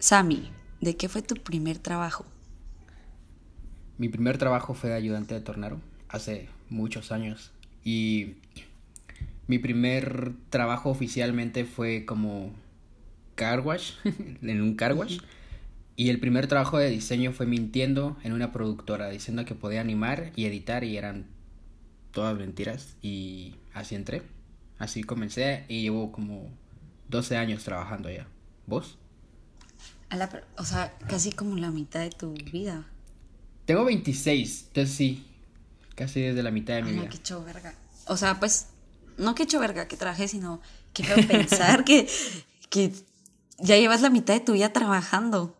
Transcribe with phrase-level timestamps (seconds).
[0.00, 0.48] Sammy,
[0.80, 2.24] ¿de qué fue tu primer trabajo?
[3.98, 7.50] Mi primer trabajo fue de ayudante de tornero hace muchos años.
[7.82, 8.36] Y
[9.48, 12.52] mi primer trabajo oficialmente fue como
[13.34, 13.94] car wash,
[14.42, 15.18] en un car wash.
[15.96, 20.30] Y el primer trabajo de diseño fue mintiendo en una productora, diciendo que podía animar
[20.36, 21.26] y editar y eran
[22.12, 22.96] todas mentiras.
[23.02, 24.22] Y así entré.
[24.78, 26.48] Así comencé y llevo como
[27.08, 28.28] 12 años trabajando ya.
[28.68, 28.96] ¿Vos?
[30.56, 32.86] O sea, casi como la mitad de tu vida.
[33.64, 35.26] Tengo 26, entonces sí.
[35.94, 37.08] Casi desde la mitad de mi vida.
[37.08, 37.74] qué hecho verga.
[38.06, 38.68] O sea, pues,
[39.16, 40.60] no que hecho verga que traje, sino
[40.92, 42.08] que pensar que,
[42.70, 42.92] que
[43.58, 45.56] ya llevas la mitad de tu vida trabajando.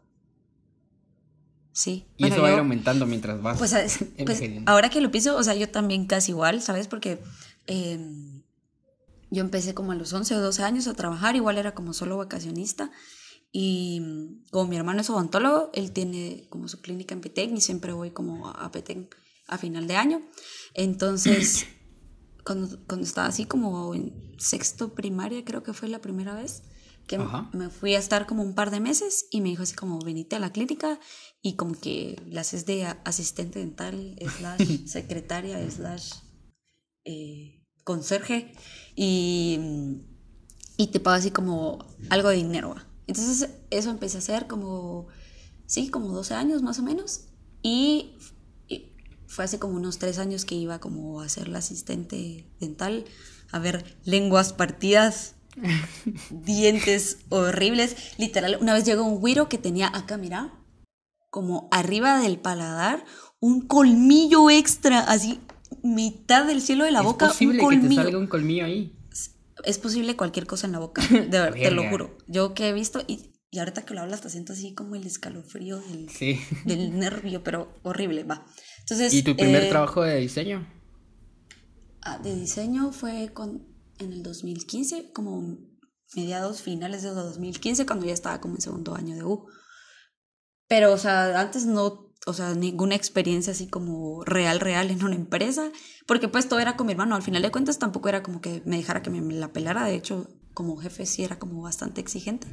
[1.72, 2.06] Sí.
[2.16, 3.58] Y eso va a ir aumentando mientras vas.
[3.58, 3.72] Pues,
[4.24, 6.88] pues ahora que lo pienso, o sea, yo también casi igual, ¿sabes?
[6.88, 7.20] Porque
[7.66, 8.42] em,
[9.30, 12.16] yo empecé como a los 11 o 12 años a trabajar, igual era como solo
[12.16, 12.90] vacacionista.
[13.50, 17.92] Y como mi hermano es odontólogo, él tiene como su clínica en Petén y siempre
[17.92, 19.08] voy como a Petén
[19.46, 20.22] a final de año.
[20.74, 21.66] Entonces,
[22.44, 26.62] cuando, cuando estaba así como en sexto primaria, creo que fue la primera vez,
[27.08, 27.18] que
[27.52, 30.36] me fui a estar como un par de meses y me dijo así como, venite
[30.36, 31.00] a la clínica
[31.40, 36.12] y como que la haces de asistente dental, slash secretaria, slash
[37.04, 38.52] eh, conserje
[38.94, 39.58] y,
[40.76, 41.78] y te paga así como
[42.10, 42.76] algo de dinero.
[43.08, 45.08] Entonces eso empecé a hacer como,
[45.66, 47.22] sí, como 12 años más o menos
[47.62, 48.14] y
[49.28, 53.04] fue hace como unos tres años que iba como a ser la asistente dental,
[53.52, 55.34] a ver lenguas partidas
[56.30, 57.96] dientes horribles.
[58.16, 60.54] Literal, una vez llegó un güiro que tenía acá, mira,
[61.30, 63.04] como arriba del paladar,
[63.38, 65.40] un colmillo extra, así,
[65.82, 67.26] mitad del cielo de la boca.
[67.26, 68.97] Es posible que te salga un colmillo ahí.
[69.64, 72.16] Es posible cualquier cosa en la boca, de verdad, te lo juro.
[72.26, 75.06] Yo que he visto, y, y ahorita que lo hablas, te siento así como el
[75.06, 76.08] escalofrío del,
[76.64, 78.46] del nervio, pero horrible, va.
[78.80, 80.66] Entonces, ¿Y tu primer eh, trabajo de diseño?
[82.02, 83.66] Ah, de diseño fue con
[83.98, 85.58] en el 2015, como
[86.14, 89.46] mediados finales de 2015, cuando ya estaba como en segundo año de U.
[90.68, 95.14] Pero, o sea, antes no, o sea, ninguna experiencia así como real, real en una
[95.14, 95.70] empresa,
[96.06, 97.14] porque pues todo era con mi hermano.
[97.14, 99.94] Al final de cuentas tampoco era como que me dejara que me la pelara, de
[99.94, 102.48] hecho, como jefe sí era como bastante exigente.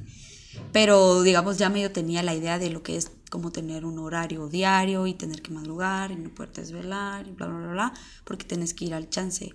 [0.72, 4.48] Pero, digamos, ya medio tenía la idea de lo que es como tener un horario
[4.48, 7.94] diario y tener que madrugar y no poder desvelar y bla, bla, bla, bla,
[8.24, 9.54] porque tienes que ir al chance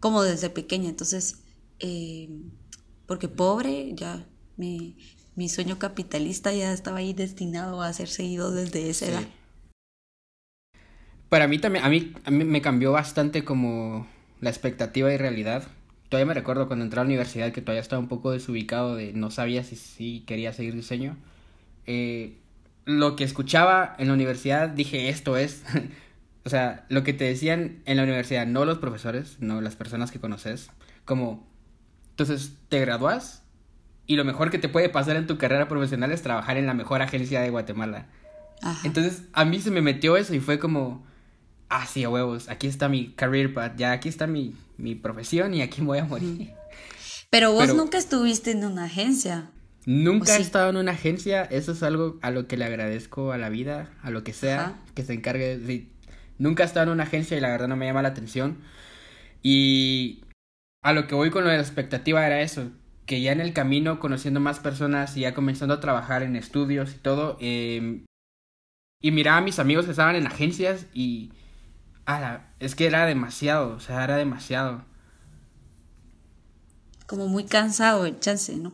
[0.00, 0.90] como desde pequeña.
[0.90, 1.38] Entonces,
[1.78, 2.28] eh,
[3.06, 4.98] porque pobre, ya mi,
[5.34, 9.24] mi, sueño capitalista ya estaba ahí destinado a ser seguido desde esa edad.
[11.32, 14.06] Para mí también, a mí, a mí me cambió bastante como
[14.42, 15.62] la expectativa y realidad.
[16.10, 19.14] Todavía me recuerdo cuando entré a la universidad que todavía estaba un poco desubicado de
[19.14, 21.16] no sabía si, si quería seguir diseño.
[21.86, 22.36] Eh,
[22.84, 25.64] lo que escuchaba en la universidad dije esto es
[26.44, 30.10] O sea, lo que te decían en la universidad, no los profesores, no las personas
[30.10, 30.70] que conoces,
[31.04, 31.46] como,
[32.10, 33.42] entonces te gradúas
[34.06, 36.74] y lo mejor que te puede pasar en tu carrera profesional es trabajar en la
[36.74, 38.06] mejor agencia de Guatemala.
[38.84, 41.04] Entonces a mí se me metió eso y fue como,
[41.72, 45.54] ah, sí, a huevos, aquí está mi career path, ya aquí está mi, mi profesión
[45.54, 46.52] y aquí voy a morir.
[47.30, 49.50] Pero vos nunca estuviste en una agencia.
[49.86, 53.38] Nunca he estado en una agencia, eso es algo a lo que le agradezco a
[53.38, 55.88] la vida, a lo que sea, que se encargue de
[56.38, 58.58] Nunca he estado en una agencia y la verdad no me llama la atención.
[59.42, 60.24] Y
[60.82, 62.70] a lo que voy con lo de la expectativa era eso,
[63.06, 66.94] que ya en el camino, conociendo más personas y ya comenzando a trabajar en estudios
[66.94, 68.04] y todo, em,
[69.00, 71.32] y miraba a mis amigos que estaban en agencias y...
[72.04, 74.84] Ala, es que era demasiado, o sea, era demasiado.
[77.06, 78.72] Como muy cansado el chance, ¿no?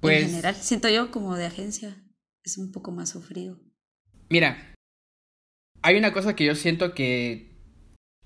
[0.00, 0.22] Pues...
[0.22, 1.96] En general, siento yo como de agencia,
[2.44, 3.58] es un poco más sufrido.
[4.28, 4.74] Mira,
[5.82, 7.56] hay una cosa que yo siento que,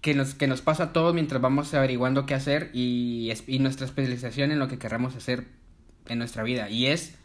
[0.01, 3.87] que, nos, que nos pasa a todos mientras vamos averiguando qué hacer y, y nuestra
[3.87, 5.47] especialización en lo que querramos hacer
[6.07, 6.69] en nuestra vida.
[6.71, 7.17] Y es,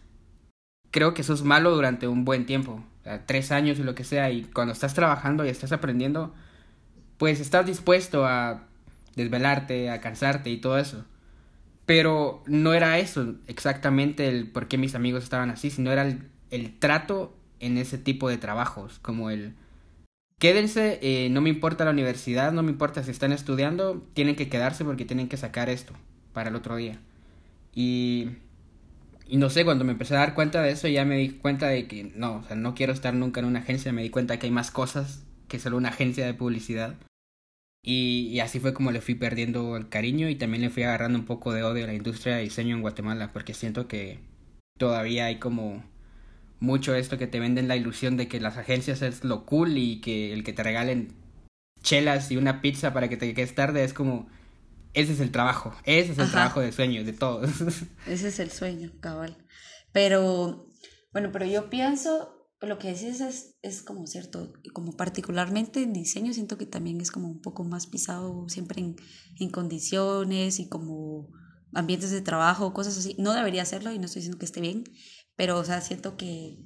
[0.91, 2.85] creo que eso es malo durante un buen tiempo,
[3.25, 6.33] tres años y lo que sea, y cuando estás trabajando y estás aprendiendo,
[7.17, 8.63] pues estás dispuesto a
[9.15, 11.05] desvelarte, a cansarte y todo eso.
[11.85, 16.29] Pero no era eso exactamente el por qué mis amigos estaban así, sino era el,
[16.51, 19.55] el trato en ese tipo de trabajos, como el
[20.39, 24.49] quédense, eh, no me importa la universidad, no me importa si están estudiando, tienen que
[24.49, 25.93] quedarse porque tienen que sacar esto
[26.33, 26.99] para el otro día.
[27.73, 28.29] Y,
[29.29, 31.67] y no sé, cuando me empecé a dar cuenta de eso ya me di cuenta
[31.67, 34.39] de que no, o sea, no quiero estar nunca en una agencia, me di cuenta
[34.39, 36.95] que hay más cosas que solo una agencia de publicidad.
[37.83, 41.25] Y, así fue como le fui perdiendo el cariño y también le fui agarrando un
[41.25, 44.19] poco de odio a la industria de diseño en Guatemala porque siento que
[44.77, 45.83] todavía hay como
[46.59, 50.01] mucho esto que te venden la ilusión de que las agencias es lo cool y
[50.01, 51.13] que el que te regalen
[51.81, 54.27] chelas y una pizza para que te quedes tarde es como
[54.97, 57.49] ese es el trabajo, ese es el trabajo de sueño de todos.
[58.07, 59.37] Ese es el sueño, cabal.
[59.91, 60.67] Pero
[61.11, 66.33] bueno, pero yo pienso lo que decís es, es como cierto, como particularmente en diseño
[66.33, 68.95] siento que también es como un poco más pisado siempre en,
[69.39, 71.29] en condiciones y como
[71.73, 73.15] ambientes de trabajo, cosas así.
[73.19, 74.83] No debería hacerlo y no estoy diciendo que esté bien,
[75.35, 76.57] pero o sea, siento que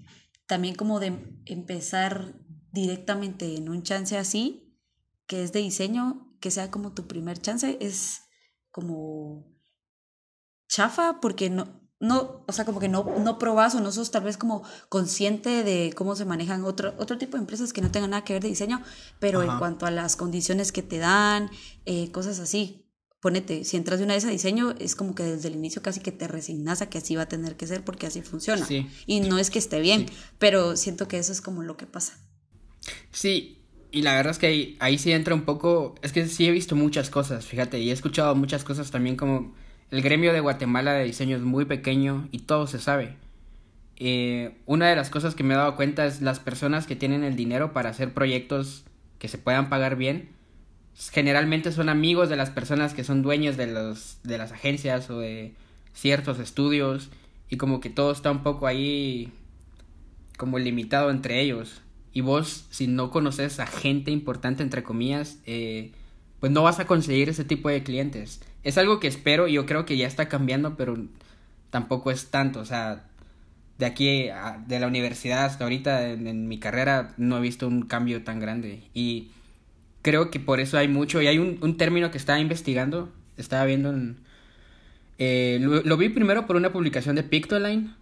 [0.48, 2.40] también como de empezar
[2.72, 4.78] directamente en un chance así,
[5.28, 8.24] que es de diseño, que sea como tu primer chance, es
[8.72, 9.46] como
[10.68, 14.24] chafa porque no, no, o sea, como que no, no probas o no sos tal
[14.24, 18.10] vez como consciente de cómo se manejan otro, otro tipo de empresas que no tengan
[18.10, 18.82] nada que ver de diseño,
[19.20, 21.50] pero en cuanto a las condiciones que te dan,
[21.86, 22.88] eh, cosas así.
[23.22, 26.00] Ponete, si entras de una vez a diseño, es como que desde el inicio casi
[26.00, 28.68] que te resignas a que así va a tener que ser porque así funciona.
[29.06, 30.08] Y no es que esté bien,
[30.40, 32.18] pero siento que eso es como lo que pasa.
[33.12, 33.61] Sí,
[33.92, 36.52] y la verdad es que ahí, ahí sí entra un poco, es que sí he
[36.52, 39.54] visto muchas cosas, fíjate, y he escuchado muchas cosas también como
[39.92, 43.16] el gremio de Guatemala de diseño es muy pequeño y todo se sabe.
[43.98, 47.24] Eh, una de las cosas que me he dado cuenta es las personas que tienen
[47.24, 48.86] el dinero para hacer proyectos
[49.20, 50.30] que se puedan pagar bien.
[51.12, 55.20] Generalmente son amigos de las personas que son dueños de, los, de las agencias o
[55.20, 55.54] de
[55.94, 57.10] ciertos estudios
[57.50, 59.32] y como que todo está un poco ahí
[60.38, 61.82] como limitado entre ellos.
[62.14, 65.92] Y vos, si no conoces a gente importante, entre comillas, eh,
[66.40, 69.66] pues no vas a conseguir ese tipo de clientes es algo que espero y yo
[69.66, 70.98] creo que ya está cambiando, pero
[71.70, 72.60] tampoco es tanto.
[72.60, 73.06] O sea,
[73.78, 74.30] de aquí,
[74.68, 78.84] de la universidad hasta ahorita, en, mi carrera, no he visto un cambio tan grande.
[78.94, 79.32] Y
[80.02, 81.22] creo que por eso hay mucho.
[81.22, 84.18] Y hay un, un término que estaba investigando, estaba viendo en...
[85.18, 87.94] Eh, lo, vi primero por una publicación de Pictoline,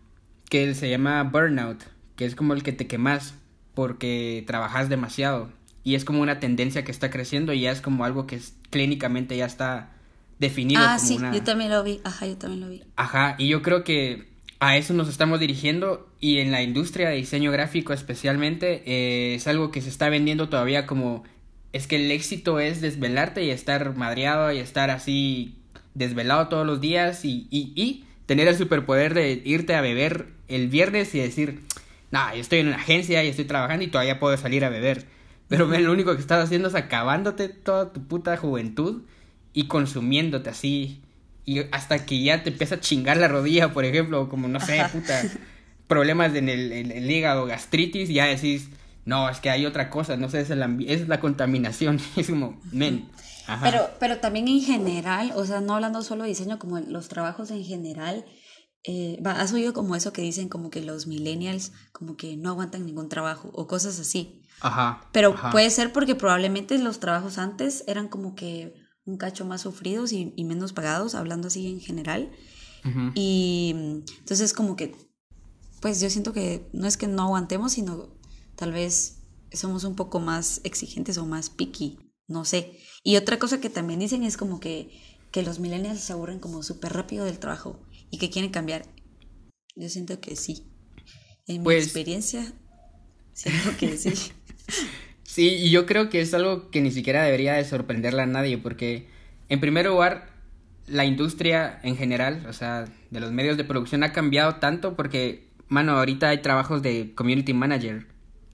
[0.49, 1.83] que se llama Burnout,
[2.15, 3.35] que es como el que te quemas
[3.79, 5.49] porque trabajas demasiado.
[5.85, 8.53] Y es como una tendencia que está creciendo y ya es como algo que es,
[8.71, 9.91] clínicamente ya está
[10.37, 12.83] definido ah, sí, yo también lo vi, ajá, yo también lo vi.
[12.97, 14.27] Ajá, y yo creo que
[14.59, 19.47] a eso nos estamos dirigiendo y en la industria de diseño gráfico especialmente eh, es
[19.47, 21.23] algo que se está vendiendo todavía como
[21.71, 25.55] es que el éxito es desvelarte y estar madreado y estar así
[25.93, 30.67] desvelado todos los días y, y, y tener el superpoder de irte a beber el
[30.67, 31.61] viernes y decir,
[32.11, 35.05] nah, yo estoy en una agencia y estoy trabajando y todavía puedo salir a beber.
[35.47, 39.01] Pero lo único que estás haciendo es acabándote toda tu puta juventud
[39.53, 41.01] y consumiéndote así.
[41.45, 44.85] Y hasta que ya te empieza a chingar la rodilla, por ejemplo, como no sé,
[44.91, 45.23] puta,
[45.87, 48.69] problemas en el, el, hígado, gastritis, ya decís,
[49.05, 52.59] no, es que hay otra cosa, no sé, es, el es la contaminación, es como,
[52.71, 53.09] men.
[53.63, 57.49] Pero, pero también en general, o sea, no hablando solo de diseño, como los trabajos
[57.49, 58.23] en general,
[58.85, 62.85] eh, has oído como eso que dicen como que los millennials como que no aguantan
[62.85, 64.41] ningún trabajo o cosas así.
[64.61, 65.07] Ajá.
[65.11, 68.73] Pero puede ser porque probablemente los trabajos antes eran como que
[69.05, 72.31] un cacho más sufridos y, menos pagados, hablando así en general.
[73.13, 73.73] Y
[74.19, 74.95] entonces como que,
[75.81, 78.09] pues yo siento que no es que no aguantemos, sino
[78.55, 82.79] tal vez somos un poco más exigentes o más picky, no sé.
[83.03, 84.91] Y otra cosa que también dicen es como que,
[85.31, 87.81] que los millennials se aburren como súper rápido del trabajo
[88.11, 88.83] y que quieren cambiar.
[89.75, 90.63] Yo siento que sí.
[91.47, 92.53] En mi pues experiencia,
[93.33, 94.13] siento que sí.
[95.23, 98.57] Sí, y yo creo que es algo que ni siquiera debería de sorprenderle a nadie,
[98.57, 99.07] porque
[99.47, 100.27] en primer lugar,
[100.87, 105.47] la industria en general, o sea, de los medios de producción ha cambiado tanto porque,
[105.67, 108.07] mano, ahorita hay trabajos de community manager.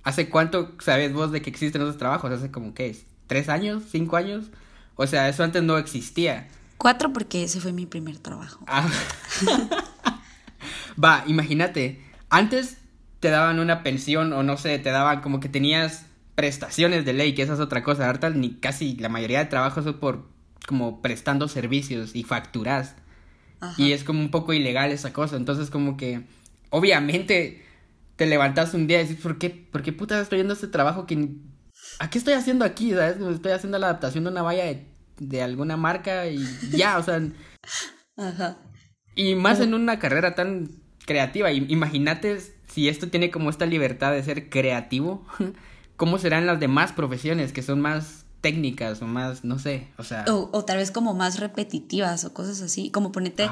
[0.03, 2.29] ¿Hace cuánto sabes vos de que existen esos trabajos?
[2.32, 3.06] ¿Hace como qué es?
[3.27, 3.84] ¿Tres años?
[3.89, 4.51] ¿Cinco años?
[4.96, 6.50] O sea, eso antes no existía.
[6.77, 8.63] Cuatro porque ese fue mi primer trabajo.
[8.67, 8.88] Ah.
[11.03, 12.77] Va, imagínate, antes
[13.20, 16.05] te daban una pensión o no sé, te daban como que tenías
[16.36, 18.05] prestaciones de ley, que esa es otra cosa.
[18.05, 20.29] Ahorita ni casi la mayoría de trabajos son por
[20.67, 22.96] como prestando servicios y facturas.
[23.77, 25.38] Y es como un poco ilegal esa cosa.
[25.38, 26.27] Entonces como que
[26.70, 27.65] obviamente
[28.15, 31.05] te levantas un día y dices, ¿por qué, por qué puta estoy viendo este trabajo
[31.05, 31.29] que...
[32.00, 32.91] ¿A qué estoy haciendo aquí?
[32.91, 33.17] ¿Sabes?
[33.20, 34.86] Estoy haciendo la adaptación de una valla de,
[35.41, 37.22] alguna marca y ya, o sea...
[38.17, 38.57] Ajá.
[39.15, 40.69] Y más en una carrera tan
[41.05, 41.51] creativa.
[41.51, 45.25] Imagínate si esto tiene como esta libertad de ser creativo.
[45.98, 50.25] ¿cómo serán las demás profesiones que son más técnicas o más, no sé, o sea...
[50.27, 53.50] O, tal vez como más repetitivas o cosas así, como ponete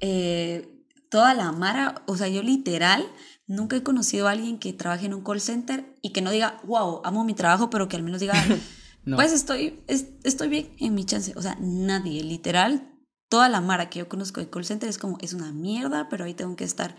[0.00, 0.68] eh,
[1.08, 3.06] toda la mara, o sea, yo literal
[3.46, 6.60] nunca he conocido a alguien que trabaje en un call center y que no diga,
[6.64, 8.34] wow, amo mi trabajo, pero que al menos diga,
[9.04, 12.94] pues estoy, estoy bien en mi chance, o sea, nadie, literal,
[13.28, 16.24] toda la mara que yo conozco de call center es como, es una mierda, pero
[16.24, 16.96] ahí tengo que estar.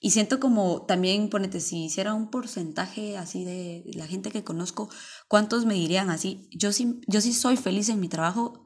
[0.00, 4.88] Y siento como también, ponete, si hiciera un porcentaje así de la gente que conozco,
[5.26, 6.48] ¿cuántos me dirían así?
[6.52, 8.64] Yo sí, yo sí soy feliz en mi trabajo,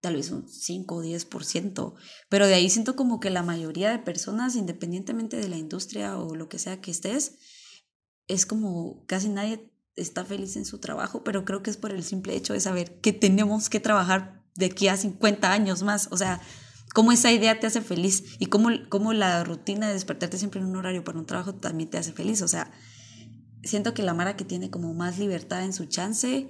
[0.00, 1.94] tal vez un 5 o 10%,
[2.28, 6.34] pero de ahí siento como que la mayoría de personas, independientemente de la industria o
[6.34, 7.38] lo que sea que estés,
[8.26, 12.02] es como casi nadie está feliz en su trabajo, pero creo que es por el
[12.02, 16.16] simple hecho de saber que tenemos que trabajar de aquí a 50 años más, o
[16.16, 16.40] sea,
[16.94, 20.66] cómo esa idea te hace feliz y cómo, cómo la rutina de despertarte siempre en
[20.66, 22.70] un horario para un trabajo también te hace feliz, o sea,
[23.62, 26.48] siento que la Mara que tiene como más libertad en su chance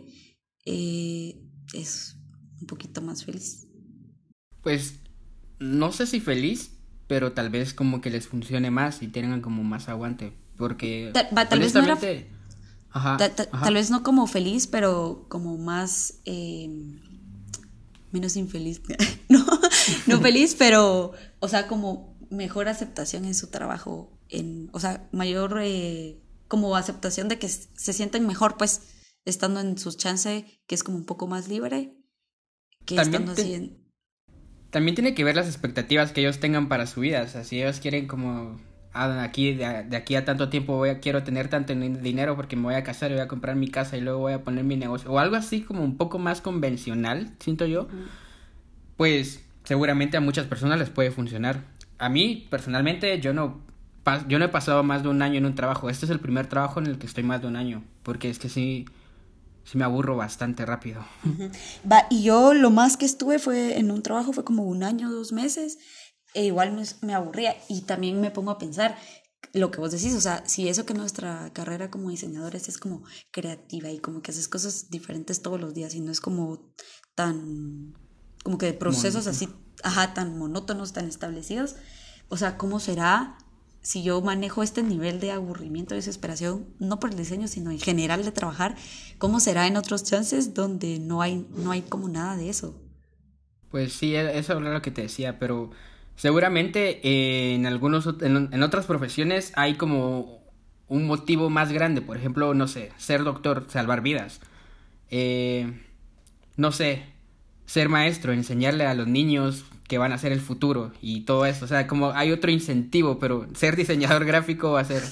[0.67, 1.41] eh,
[1.73, 2.17] es
[2.61, 3.67] un poquito más feliz.
[4.63, 5.01] Pues
[5.59, 6.73] no sé si feliz,
[7.07, 11.59] pero tal vez como que les funcione más y tengan como más aguante, porque tal,
[11.59, 11.83] vez no
[12.95, 16.71] ajá, tal vez no como feliz, pero como más eh,
[18.11, 18.81] menos infeliz,
[19.29, 19.45] no,
[20.07, 25.61] no feliz, pero o sea como mejor aceptación en su trabajo, en, o sea mayor
[25.63, 28.81] eh, como aceptación de que se sienten mejor, pues
[29.27, 31.95] estando en sus chances, que es como un poco más libre
[32.85, 33.79] también
[34.71, 37.23] También tiene que ver las expectativas que ellos tengan para su vida.
[37.23, 38.61] O sea, si ellos quieren como
[38.95, 42.75] aquí de, aquí a tanto tiempo voy a, quiero tener tanto dinero porque me voy
[42.75, 45.11] a casar y voy a comprar mi casa y luego voy a poner mi negocio
[45.11, 47.89] o algo así como un poco más convencional, siento yo.
[48.97, 51.65] Pues seguramente a muchas personas les puede funcionar.
[51.99, 53.61] A mí personalmente yo no
[54.29, 55.89] yo no he pasado más de un año en un trabajo.
[55.89, 58.39] Este es el primer trabajo en el que estoy más de un año, porque es
[58.39, 58.87] que sí
[59.65, 61.05] sí me aburro bastante rápido.
[61.91, 65.11] Va, y yo lo más que estuve fue en un trabajo, fue como un año,
[65.11, 65.79] dos meses,
[66.35, 67.57] e igual me, me aburría.
[67.69, 68.97] Y también me pongo a pensar
[69.53, 73.05] lo que vos decís, o sea, si eso que nuestra carrera como diseñadores es como
[73.31, 76.75] creativa y como que haces cosas diferentes todos los días y no es como
[77.15, 77.95] tan,
[78.43, 79.49] como que procesos así,
[79.85, 81.77] ajá, tan monótonos, tan establecidos,
[82.29, 83.39] o sea, ¿cómo será
[83.81, 88.25] si yo manejo este nivel de aburrimiento, desesperación, no por el diseño, sino en general
[88.25, 88.77] de trabajar,
[89.19, 92.81] ¿cómo será en otros chances donde no hay, no hay como nada de eso?
[93.71, 95.71] Pues sí, e, eso es lo que te decía, pero
[96.17, 100.43] seguramente eh, en algunos en, otras profesiones hay como
[100.89, 104.41] un motivo más grande, por ejemplo, no sé, ser doctor, salvar vidas.
[105.11, 105.73] Eh,
[106.57, 107.05] no sé,
[107.67, 111.65] ser maestro, enseñarle a los niños que van a ser el futuro y todo eso.
[111.65, 115.03] O sea, como hay otro incentivo, pero ser diseñador gráfico va a ser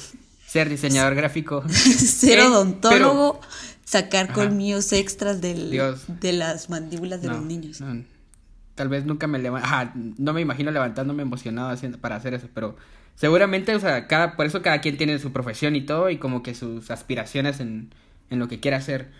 [0.46, 1.64] ser diseñador gráfico.
[1.68, 3.40] ser eh, odontólogo,
[3.84, 5.70] sacar colmillos extras del,
[6.20, 7.82] de las mandíbulas de los niños.
[8.74, 12.76] Tal vez nunca me levanto, no me imagino levantándome emocionado para hacer eso, pero
[13.14, 16.42] seguramente, o sea, cada, por eso cada quien tiene su profesión y todo y como
[16.42, 17.90] que sus aspiraciones en,
[18.30, 19.10] en lo que quiera hacer.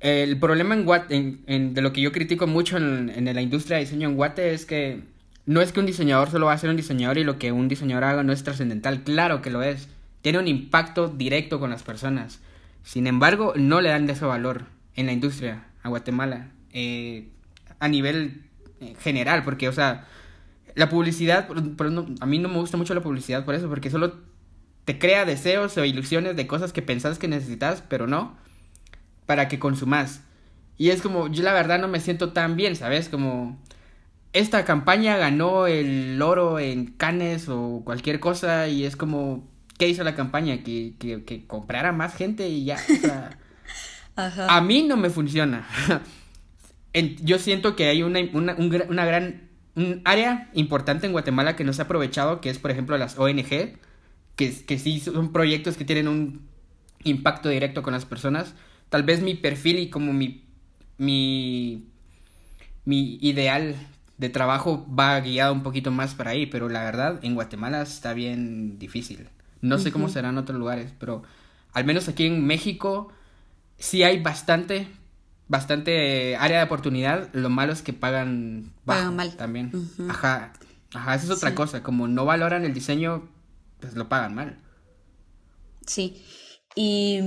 [0.00, 0.74] El problema
[1.10, 4.16] en, en, de lo que yo critico mucho en, en, la industria de diseño en
[4.16, 5.04] Guate es que
[5.46, 7.68] no es que un diseñador solo va a ser un diseñador y lo que un
[7.68, 9.04] diseñador haga no es trascendental.
[9.04, 9.88] Claro que lo es.
[10.20, 12.40] Tiene un impacto directo con las personas.
[12.82, 16.48] Sin embargo, no le dan de ese valor en la industria a Guatemala.
[16.72, 17.28] Eh,
[17.78, 18.42] a nivel
[19.00, 20.06] general, porque, o sea,
[20.74, 21.48] la publicidad,
[22.20, 24.14] a mí no me gusta mucho la publicidad por eso, porque solo
[24.84, 28.36] te crea deseos o ilusiones de cosas que pensás que necesitas, pero no
[29.26, 30.22] para que consumas.
[30.78, 33.08] Y es como, yo la verdad no me siento tan bien, ¿sabes?
[33.08, 33.58] Como
[34.32, 39.48] esta campaña ganó el oro en Cannes o cualquier cosa y es como,
[39.78, 40.62] ¿qué hizo la campaña?
[40.62, 42.78] Que, que, que comprara más gente y ya.
[44.16, 45.66] A mí no me funciona.
[47.22, 51.72] yo siento que hay una, una, una gran un área importante en Guatemala que no
[51.72, 53.78] se ha aprovechado, que es por ejemplo las ONG,
[54.36, 56.48] que, que sí son proyectos que tienen un
[57.04, 58.54] impacto directo con las personas
[58.92, 60.44] tal vez mi perfil y como mi,
[60.98, 61.88] mi,
[62.84, 63.74] mi ideal
[64.18, 68.12] de trabajo va guiado un poquito más para ahí, pero la verdad en Guatemala está
[68.12, 69.30] bien difícil.
[69.62, 71.22] No sé cómo será en otros lugares, pero
[71.72, 73.10] al menos aquí en México
[73.78, 74.88] sí hay bastante,
[75.52, 77.28] bastante área de oportunidad.
[77.34, 79.70] Lo malo es que pagan, pagan mal también.
[80.08, 80.54] Ajá,
[80.94, 81.82] ajá, esa es otra cosa.
[81.82, 83.28] Como no valoran el diseño,
[83.78, 84.56] pues lo pagan mal.
[85.86, 86.24] Sí.
[86.74, 87.20] Y,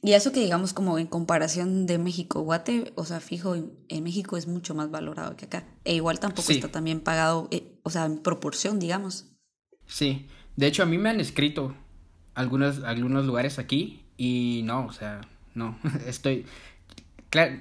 [0.00, 4.38] y, eso que digamos como en comparación de México, Guate, o sea, fijo, en, México
[4.38, 5.66] es mucho más valorado que acá.
[5.84, 9.26] E igual tampoco está también pagado, eh, o sea, en proporción, digamos.
[9.86, 11.76] Sí, de hecho a mí me han escrito
[12.32, 15.20] algunos, algunos lugares aquí y no, o sea,
[15.54, 16.46] no, estoy...
[17.36, 17.54] Claro,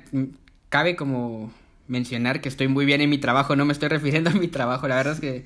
[0.70, 1.52] cabe como
[1.90, 4.88] mencionar que estoy muy bien en mi trabajo, no me estoy refiriendo a mi trabajo,
[4.88, 5.44] la verdad es que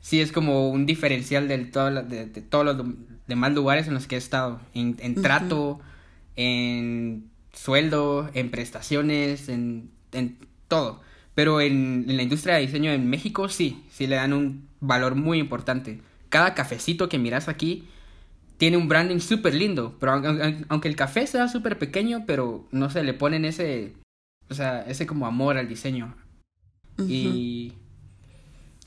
[0.00, 2.86] sí es como un diferencial del todo, de, de todos los
[3.26, 5.78] demás lugares en los que he estado, en, en trato,
[6.36, 11.02] en sueldo, en prestaciones, en, en todo.
[11.34, 15.16] Pero en, en, la industria de diseño en México sí, sí le dan un valor
[15.16, 16.00] muy importante.
[16.30, 17.86] cada cafecito que miras aquí
[18.58, 20.12] tiene un branding súper lindo, pero
[20.68, 23.94] aunque el café sea súper pequeño, pero no sé, le ponen ese,
[24.48, 26.16] o sea, ese como amor al diseño.
[27.06, 27.74] Y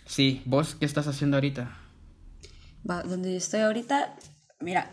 [0.05, 1.77] sí, vos, ¿qué estás haciendo ahorita?
[2.89, 4.15] Va, donde yo estoy ahorita,
[4.59, 4.91] mira,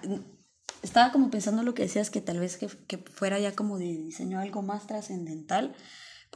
[0.83, 3.87] estaba como pensando lo que decías, que tal vez que, que fuera ya como de
[3.87, 5.75] diseño algo más trascendental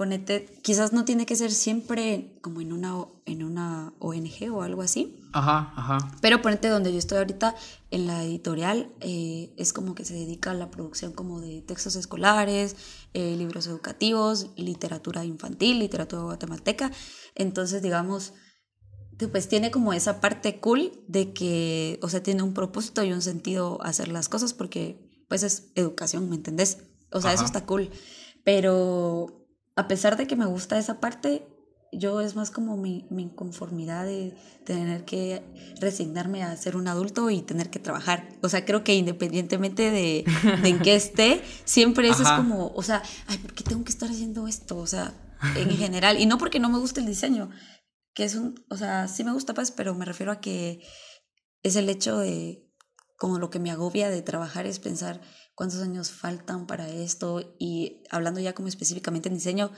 [0.01, 4.81] ponete, quizás no tiene que ser siempre como en una, en una ONG o algo
[4.81, 5.21] así.
[5.35, 5.99] Ajá, ajá.
[6.23, 7.55] Pero ponete donde yo estoy ahorita,
[7.91, 11.97] en la editorial, eh, es como que se dedica a la producción como de textos
[11.97, 12.77] escolares,
[13.13, 16.91] eh, libros educativos, literatura infantil, literatura guatemalteca.
[17.35, 18.33] Entonces, digamos,
[19.31, 23.21] pues tiene como esa parte cool de que, o sea, tiene un propósito y un
[23.21, 26.79] sentido hacer las cosas porque pues es educación, ¿me entendés?
[27.13, 27.91] O sea, eso está cool.
[28.45, 29.40] Pero
[29.77, 31.47] a pesar de que me gusta esa parte,
[31.93, 35.43] yo es más como mi, mi, inconformidad de tener que
[35.81, 38.29] resignarme a ser un adulto y tener que trabajar.
[38.43, 40.25] O sea, creo que independientemente de,
[40.65, 44.09] en qué esté, siempre eso es como, o sea, ay, ¿por qué tengo que estar
[44.09, 44.77] haciendo esto?
[44.77, 45.15] O sea,
[45.57, 46.21] en general.
[46.21, 47.51] Y no porque no me guste el diseño,
[48.15, 50.81] que es un, o sea, sí me gusta pues, pero me refiero a que
[51.63, 52.71] es el hecho de,
[53.19, 55.21] como lo que me agobia de trabajar es pensar,
[55.61, 59.73] cuántos años faltan para esto y hablando ya como específicamente en diseño,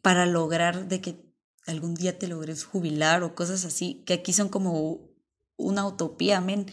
[0.00, 1.34] para lograr de que
[1.66, 5.10] algún día te logres jubilar o cosas así, que aquí son como
[5.56, 6.66] una utopía, amén,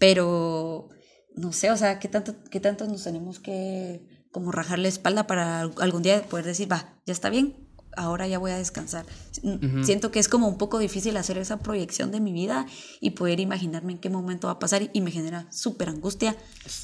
[0.00, 0.88] pero
[1.36, 5.28] no sé, o sea, ¿qué tanto, qué tanto nos tenemos que como rajar la espalda
[5.28, 7.63] para algún día poder decir, va, ya está bien,
[7.96, 9.06] ahora ya voy a descansar.
[9.82, 12.66] Siento que es como un poco difícil hacer esa proyección de mi vida
[13.00, 16.36] y poder imaginarme en qué momento va a pasar y me genera súper angustia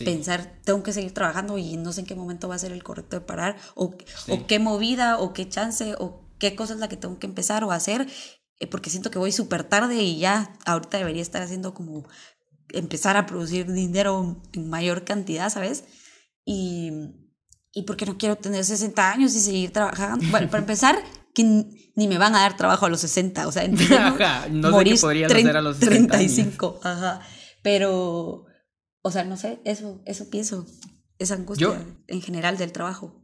[0.04, 2.82] pensar, tengo que seguir trabajando y no sé en qué momento va a ser el
[2.82, 3.94] correcto de parar o,
[4.28, 7.64] o qué movida o qué chance o qué cosa es la que tengo que empezar
[7.64, 8.06] o hacer
[8.60, 12.06] eh, porque siento que voy súper tarde y ya ahorita debería estar haciendo como
[12.68, 15.84] empezar a producir dinero en mayor cantidad, ¿sabes?
[16.44, 16.90] Y
[17.72, 20.24] ¿y por qué no quiero tener 60 años y seguir trabajando?
[20.30, 20.98] Bueno, para empezar,
[21.34, 23.62] que ni me van a dar trabajo a los 60, o sea,
[23.98, 27.20] ajá, no sé qué hacer a los 60 35, ajá,
[27.62, 28.46] pero,
[29.02, 30.66] o sea, no sé, eso, eso pienso,
[31.18, 33.16] esa angustia en general del trabajo.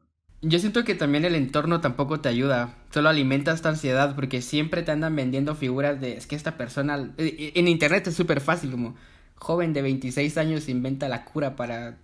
[0.43, 4.83] Yo siento que también el entorno tampoco te ayuda, solo alimenta esta ansiedad porque siempre
[4.83, 8.41] te andan vendiendo figuras de, es que esta persona, eh, eh, en internet es súper
[8.41, 8.95] fácil, como
[9.35, 11.99] joven de 26 años inventa la cura para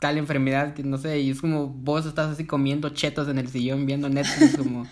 [0.00, 3.48] tal enfermedad que no sé, y es como vos estás así comiendo chetos en el
[3.48, 4.86] sillón viendo Netflix como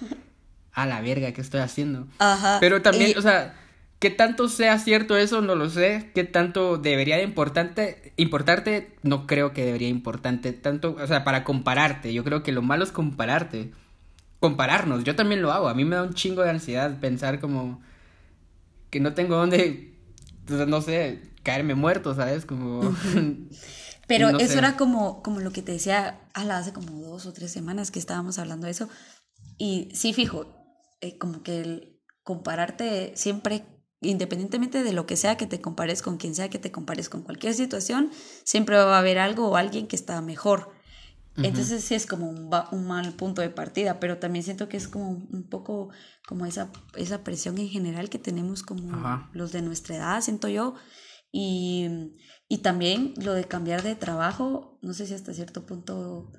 [0.73, 2.07] a la verga, ¿qué estoy haciendo?
[2.19, 2.59] Ajá.
[2.61, 3.55] Pero también, o sea,
[3.99, 5.41] ¿qué tanto sea cierto eso?
[5.41, 6.11] No lo sé.
[6.15, 8.95] ¿Qué tanto debería de importante, importarte?
[9.03, 12.13] No creo que debería importante tanto, o sea, para compararte.
[12.13, 13.73] Yo creo que lo malo es compararte.
[14.39, 15.69] Compararnos, yo también lo hago.
[15.69, 17.81] A mí me da un chingo de ansiedad pensar como
[18.91, 19.95] que no tengo dónde,
[20.69, 22.45] no sé, caerme muerto, ¿sabes?
[22.45, 22.95] Como...
[24.07, 27.51] Pero eso era como, como lo que te decía la hace como dos o tres
[27.51, 28.89] semanas que estábamos hablando de eso.
[29.59, 30.47] Y sí, fijo,
[31.01, 33.65] eh, como que el compararte siempre,
[34.01, 37.23] independientemente de lo que sea que te compares con quien sea que te compares con
[37.23, 38.11] cualquier situación,
[38.45, 40.75] siempre va a haber algo o alguien que está mejor.
[41.43, 44.89] Entonces sí es como un, un, mal punto de partida, pero también siento que es
[44.89, 45.91] como un poco
[46.27, 50.75] como esa, esa presión en general que tenemos como los de nuestra edad, siento yo.
[51.31, 52.15] Y
[52.49, 56.31] y también lo de cambiar de trabajo, no sé si hasta cierto punto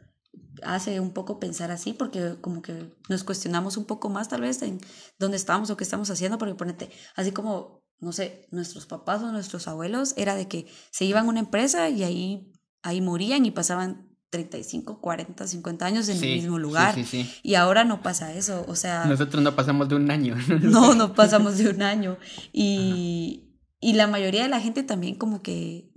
[0.63, 4.61] hace un poco pensar así, porque como que nos cuestionamos un poco más tal vez
[4.61, 4.79] en
[5.19, 9.31] dónde estamos o qué estamos haciendo, porque ponete, así como, no sé, nuestros papás o
[9.31, 13.51] nuestros abuelos, era de que se iban a una empresa y ahí, ahí morían y
[13.51, 16.95] pasaban 35, 40, 50 años en el mismo lugar.
[17.43, 19.05] y ahora no pasa eso, o sea...
[19.05, 20.35] Nosotros no pasamos de un año.
[20.61, 22.17] no, no pasamos de un año.
[22.51, 23.46] Y,
[23.79, 25.91] y la mayoría de la gente también como que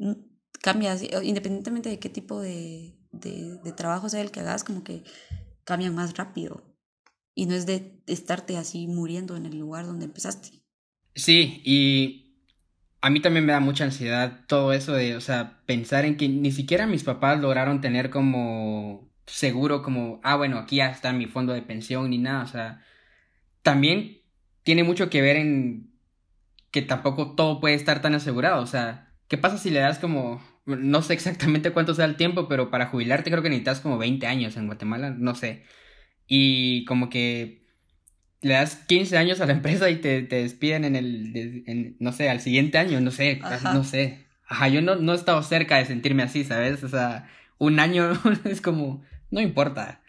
[0.60, 5.02] cambia, independientemente de qué tipo de, de, trabajo sea el que hagas, como que
[5.64, 6.62] cambian más rápido.
[7.34, 10.62] Y no es de estarte así muriendo en el lugar donde empezaste.
[11.14, 12.36] Sí, y
[13.00, 16.28] a mí también me da mucha ansiedad todo eso de, o sea, pensar en que
[16.28, 21.26] ni siquiera mis papás lograron tener como seguro, como, ah, bueno, aquí ya está mi
[21.26, 22.84] fondo de pensión ni nada, o sea,
[23.62, 24.18] también
[24.62, 25.89] tiene mucho que ver en
[26.70, 28.62] que tampoco todo puede estar tan asegurado.
[28.62, 32.48] O sea, ¿qué pasa si le das como, no sé exactamente cuánto sea el tiempo,
[32.48, 35.64] pero para jubilarte creo que necesitas como 20 años en Guatemala, no sé.
[36.26, 37.62] Y como que
[38.40, 42.30] le das 15 años a la empresa y te, te despiden en el, no sé,
[42.30, 44.26] al siguiente año, no sé, no sé.
[44.46, 46.82] Ajá, yo no, no he estado cerca de sentirme así, ¿sabes?
[46.82, 47.28] O sea,
[47.58, 48.12] un año
[48.44, 50.02] es como, no importa,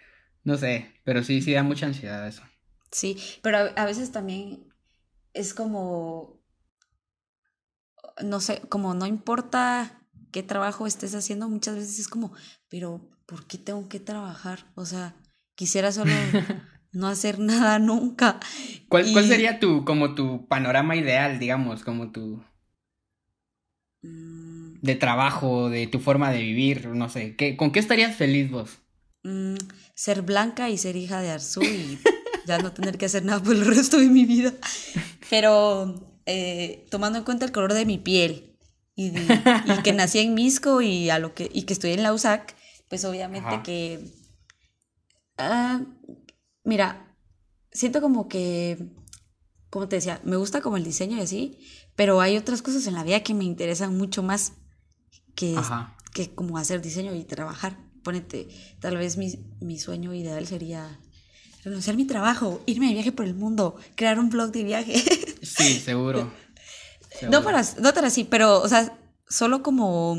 [0.43, 2.43] no sé, pero sí, sí da mucha ansiedad eso.
[2.91, 4.65] Sí, pero a veces también
[5.34, 6.41] es como
[8.24, 12.34] no sé, como no importa qué trabajo estés haciendo, muchas veces es como,
[12.69, 14.65] pero ¿por qué tengo que trabajar?
[14.76, 15.15] O sea,
[15.56, 16.12] quisiera solo
[16.91, 18.39] no hacer nada nunca.
[18.89, 22.43] ¿Cuál, sería tu, como tu panorama ideal, digamos, como tu...
[24.04, 24.80] Mm.
[24.82, 28.80] de trabajo, de tu forma de vivir, no sé, ¿qué, ¿con qué estarías feliz vos?
[29.24, 29.54] Mm,
[29.93, 32.00] ser blanca y ser hija de Arzu y
[32.47, 34.54] ya no tener que hacer nada por el resto de mi vida.
[35.30, 38.58] Pero eh, tomando en cuenta el color de mi piel
[38.96, 39.12] y,
[39.84, 42.56] que nací en Misco y, a lo que, y que estoy en la USAC,
[42.90, 44.14] pues obviamente que...
[45.38, 45.82] Ah,
[46.64, 47.16] mira,
[47.72, 48.92] siento como que,
[49.70, 51.58] como te decía, me gusta como el diseño y así,
[51.96, 54.54] pero hay otras cosas en la vida que me interesan mucho más
[55.36, 55.56] que,
[56.14, 57.78] que como hacer diseño y trabajar.
[58.04, 61.00] Ponete, tal vez mi, mi sueño ideal sería
[61.63, 65.04] renunciar a mi trabajo, irme de viaje por el mundo, crear un blog de viaje.
[65.43, 66.32] Sí, seguro.
[67.30, 68.95] No, para, no tan así, pero, o sea,
[69.28, 70.15] solo como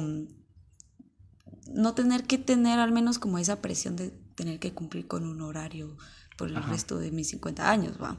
[1.68, 5.40] no tener que tener al menos como esa presión de tener que cumplir con un
[5.40, 5.96] horario
[6.37, 8.18] por el resto de mis 50 años, va.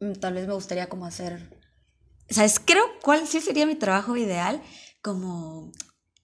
[0.00, 1.48] Mm, tal vez me gustaría como hacer,
[2.28, 2.60] ¿sabes?
[2.62, 4.60] Creo cuál sí sería mi trabajo ideal,
[5.00, 5.70] como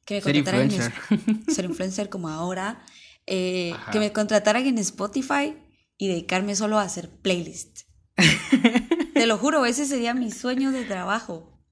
[0.05, 0.93] que me ser influencer.
[1.49, 2.85] ser influencer como ahora,
[3.27, 5.57] eh, que me contrataran en Spotify
[5.97, 7.87] y dedicarme solo a hacer playlists.
[9.15, 11.63] Te lo juro, ese sería mi sueño de trabajo.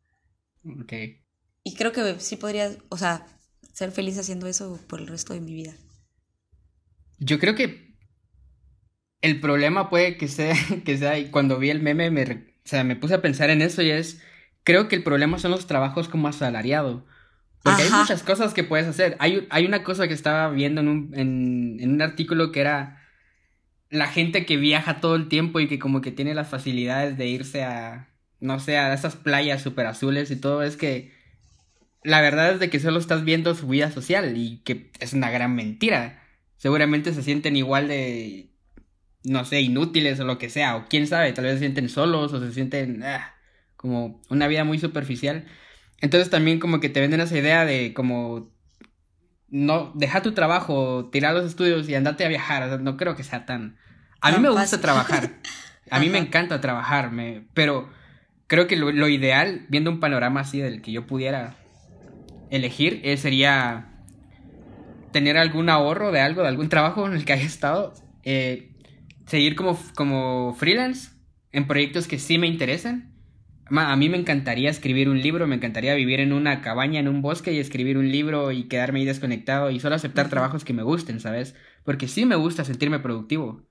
[0.64, 0.92] Ok.
[1.64, 3.26] Y creo que sí podría, o sea,
[3.72, 5.74] ser feliz haciendo eso por el resto de mi vida.
[7.18, 7.96] Yo creo que
[9.20, 10.54] el problema puede que sea,
[10.84, 13.62] que sea, y cuando vi el meme, me, o sea, me puse a pensar en
[13.62, 14.20] eso y es,
[14.64, 17.06] creo que el problema son los trabajos como asalariado.
[17.62, 19.16] Porque hay muchas cosas que puedes hacer.
[19.20, 23.01] Hay, hay una cosa que estaba viendo en un, en, en un artículo que era
[23.92, 27.26] la gente que viaja todo el tiempo y que como que tiene las facilidades de
[27.26, 28.08] irse a,
[28.40, 31.12] no sé, a esas playas súper azules y todo, es que
[32.02, 35.30] la verdad es de que solo estás viendo su vida social y que es una
[35.30, 36.22] gran mentira.
[36.56, 38.50] Seguramente se sienten igual de,
[39.24, 42.32] no sé, inútiles o lo que sea, o quién sabe, tal vez se sienten solos
[42.32, 43.34] o se sienten ah,
[43.76, 45.44] como una vida muy superficial.
[46.00, 48.50] Entonces también como que te venden esa idea de como
[49.50, 52.80] no, deja tu trabajo, tira los estudios y andate a viajar.
[52.80, 53.76] no creo que sea tan.
[54.22, 55.30] A mí me gusta trabajar.
[55.90, 57.44] A mí me encanta trabajar, me...
[57.52, 57.90] pero
[58.46, 61.56] creo que lo, ideal, viendo un panorama así del que yo pudiera
[62.50, 63.90] elegir, eh, sería
[65.12, 68.70] tener algún ahorro de algo, de algún trabajo en el que haya estado, eh,
[69.26, 71.10] seguir como, como freelance
[71.50, 73.12] en proyectos que sí me interesen
[73.80, 77.22] a mí me encantaría escribir un libro, me encantaría vivir en una cabaña, en un
[77.22, 80.82] bosque y escribir un libro y quedarme ahí desconectado y solo aceptar trabajos que me
[80.82, 81.54] gusten, ¿sabes?
[81.84, 83.62] Porque sí me gusta sentirme productivo.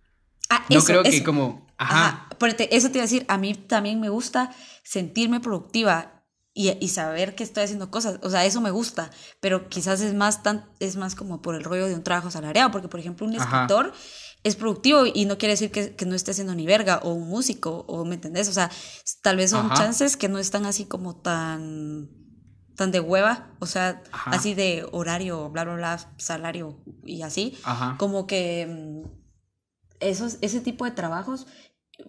[0.52, 1.66] Ah, no creo que como...
[1.78, 2.28] Ajá.
[2.70, 4.52] eso te iba a decir, a mí también me gusta
[4.84, 8.20] sentirme productiva y, y, saber que estoy haciendo cosas.
[8.22, 9.10] O sea, eso me gusta,
[9.40, 12.70] pero quizás es más, tan, es más como por el rollo de un trabajo salariado,
[12.70, 13.94] porque por ejemplo un escritor
[14.44, 17.86] es productivo y no quiere decir que, no esté haciendo ni verga o un músico
[17.88, 18.70] o me entendés, o sea,
[19.22, 22.10] tal vez son chances que no están así como tan
[22.76, 27.58] tan de hueva, o sea, así de horario, bla bla bla, salario y así,
[27.98, 29.04] como que
[30.02, 31.48] esos ese tipo de trabajos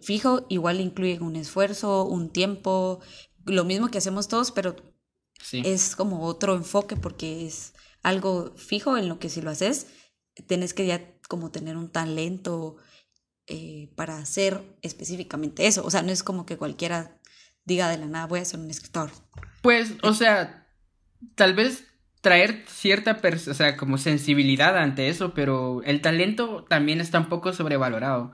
[0.00, 3.00] fijo igual incluyen un esfuerzo, un tiempo,
[3.44, 4.76] lo mismo que hacemos todos, pero
[5.52, 9.86] es como otro enfoque porque es algo fijo en lo que si lo haces,
[10.46, 12.76] tenés que ya como tener un talento
[13.46, 15.84] eh, para hacer específicamente eso.
[15.84, 17.20] O sea, no es como que cualquiera
[17.64, 19.10] diga de la nada, voy a ser un escritor.
[19.62, 20.68] Pues, o sea,
[21.34, 21.84] tal vez
[22.22, 27.52] traer cierta, o sea, como sensibilidad ante eso, pero el talento también está un poco
[27.52, 28.32] sobrevalorado.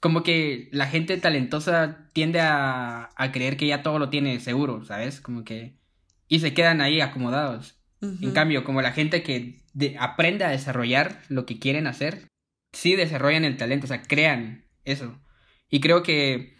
[0.00, 4.84] Como que la gente talentosa tiende a, a creer que ya todo lo tiene seguro,
[4.84, 5.20] ¿sabes?
[5.20, 5.76] Como que...
[6.26, 7.78] Y se quedan ahí acomodados.
[8.00, 9.62] En cambio, como la gente que
[9.98, 12.28] aprende a desarrollar lo que quieren hacer,
[12.72, 15.20] sí desarrollan el talento, o sea, crean eso.
[15.68, 16.57] Y creo que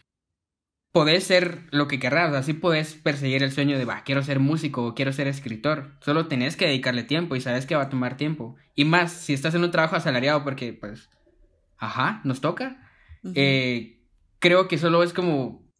[0.99, 4.85] podés ser lo que querrás, así podés perseguir el sueño de, va, quiero ser músico
[4.85, 5.93] o quiero ser escritor.
[6.01, 8.57] Solo tenés que dedicarle tiempo y sabes que va a tomar tiempo.
[8.75, 11.09] Y más, si estás en un trabajo asalariado porque, pues,
[11.77, 12.91] ajá, nos toca.
[13.37, 14.03] Eh,
[14.41, 15.71] creo que solo es como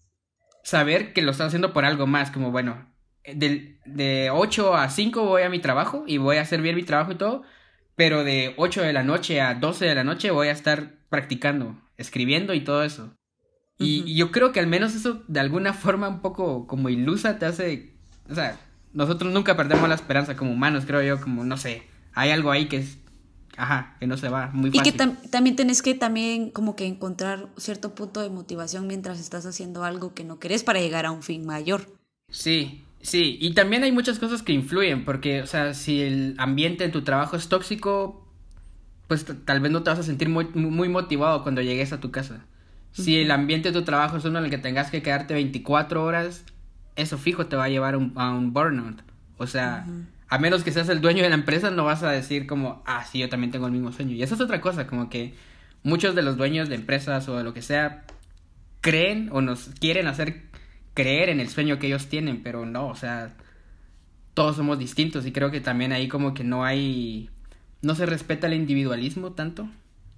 [0.63, 2.89] saber que lo estás haciendo por algo más, como, bueno,
[3.25, 6.85] de, de 8 a 5 voy a mi trabajo y voy a hacer bien mi
[6.85, 7.43] trabajo y todo,
[7.97, 11.77] pero de 8 de la noche a 12 de la noche voy a estar practicando,
[11.97, 13.19] escribiendo y todo eso.
[13.79, 17.47] Y, yo creo que al menos eso de alguna forma un poco como ilusa te
[17.47, 17.95] hace,
[18.29, 18.59] o sea,
[18.93, 22.67] nosotros nunca perdemos la esperanza como humanos, creo yo, como no sé, hay algo ahí
[22.67, 22.99] que es
[23.57, 24.87] Ajá, que no se va muy fácil.
[24.87, 29.47] Y que también tenés que también como que encontrar cierto punto de motivación mientras estás
[29.47, 31.89] haciendo algo que no querés para llegar a un fin mayor.
[32.31, 36.85] Sí, Sí, y también hay muchas cosas que influyen, porque, o sea, si el ambiente
[36.85, 38.27] en tu trabajo es tóxico,
[39.07, 42.11] pues tal vez no te vas a sentir muy, muy motivado cuando llegues a tu
[42.11, 42.45] casa.
[43.05, 46.05] Si el ambiente de tu trabajo es uno en el que tengas que quedarte 24
[46.05, 46.45] horas,
[46.97, 49.03] eso fijo te va a llevar a un burnout.
[49.37, 49.87] O sea,
[50.29, 53.05] a menos que seas el dueño de la empresa, no vas a decir como, ah,
[53.05, 54.15] sí, yo también tengo el mismo sueño.
[54.15, 55.35] Y eso es otra cosa, como que
[55.83, 58.05] muchos de los dueños de empresas o de lo que sea
[58.81, 60.43] creen o nos quieren hacer
[60.95, 63.37] creer en el sueño que ellos tienen, pero no, o sea,
[64.35, 67.31] todos somos distintos y creo que también ahí como que no hay,
[67.83, 69.69] no se respeta el individualismo tanto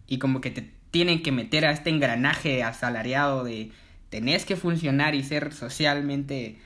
[0.07, 3.71] y como que te tienen que meter a este engranaje asalariado de
[4.09, 6.59] tenés que funcionar y ser socialmente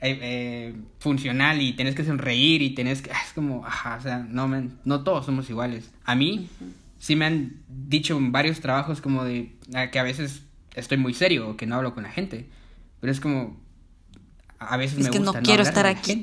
[0.00, 3.10] eh, eh, funcional y tenés que sonreír y tenés que...
[3.10, 4.48] Es como, ajá, o sea, no,
[4.84, 5.90] no todos somos iguales.
[6.04, 6.48] A mí
[6.98, 9.52] sí me han dicho en varios trabajos como de
[9.90, 10.42] que a veces
[10.74, 12.46] estoy muy serio o que no hablo con la gente.
[13.00, 13.56] Pero es como,
[14.58, 16.20] a veces es me que no quiero estar aquí.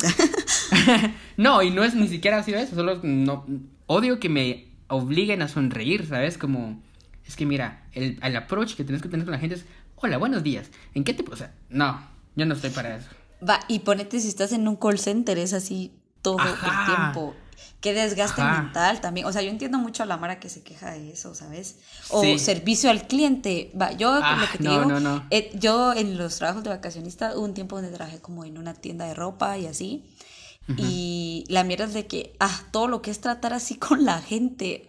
[1.38, 3.46] no, y no es ni siquiera sido eso, solo no
[3.88, 6.38] odio que me obliguen a sonreír, ¿sabes?
[6.38, 6.82] Como
[7.28, 10.18] es que mira, el, el approach que tienes que tener con la gente es, "Hola,
[10.18, 10.68] buenos días.
[10.94, 13.10] ¿En qué te, o sea, no, yo no estoy para eso."
[13.48, 17.36] Va, y ponete si estás en un call center, es así todo el tiempo.
[17.82, 19.28] Qué desgaste mental también.
[19.28, 21.78] O sea, yo entiendo mucho a la Mara que se queja de eso, ¿sabes?
[22.10, 23.72] O servicio al cliente.
[23.80, 27.46] Va, yo ah, lo que te digo, eh, yo en los trabajos de vacacionista hubo
[27.46, 30.04] un tiempo donde trabajé como en una tienda de ropa y así.
[30.78, 34.22] Y la mierda es de que, ah, todo lo que es tratar así con la
[34.22, 34.88] gente,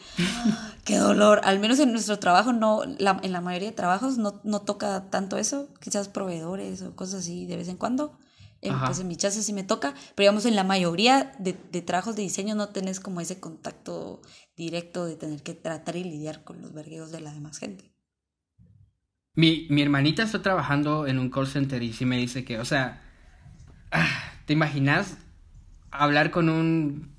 [0.84, 1.40] qué dolor.
[1.44, 5.36] Al menos en nuestro trabajo, no, en la mayoría de trabajos no, no toca tanto
[5.36, 8.18] eso, quizás proveedores o cosas así de vez en cuando.
[8.62, 11.82] En, pues en mi chance sí me toca, pero digamos en la mayoría de, de,
[11.82, 14.22] trabajos de diseño no tenés como ese contacto
[14.56, 17.92] directo de tener que tratar y lidiar con los vergueos de la demás gente.
[19.34, 22.64] Mi, mi hermanita está trabajando en un call center y sí me dice que, o
[22.64, 23.02] sea,
[23.92, 25.18] ah, ¿te imaginas
[25.98, 27.11] hablar con un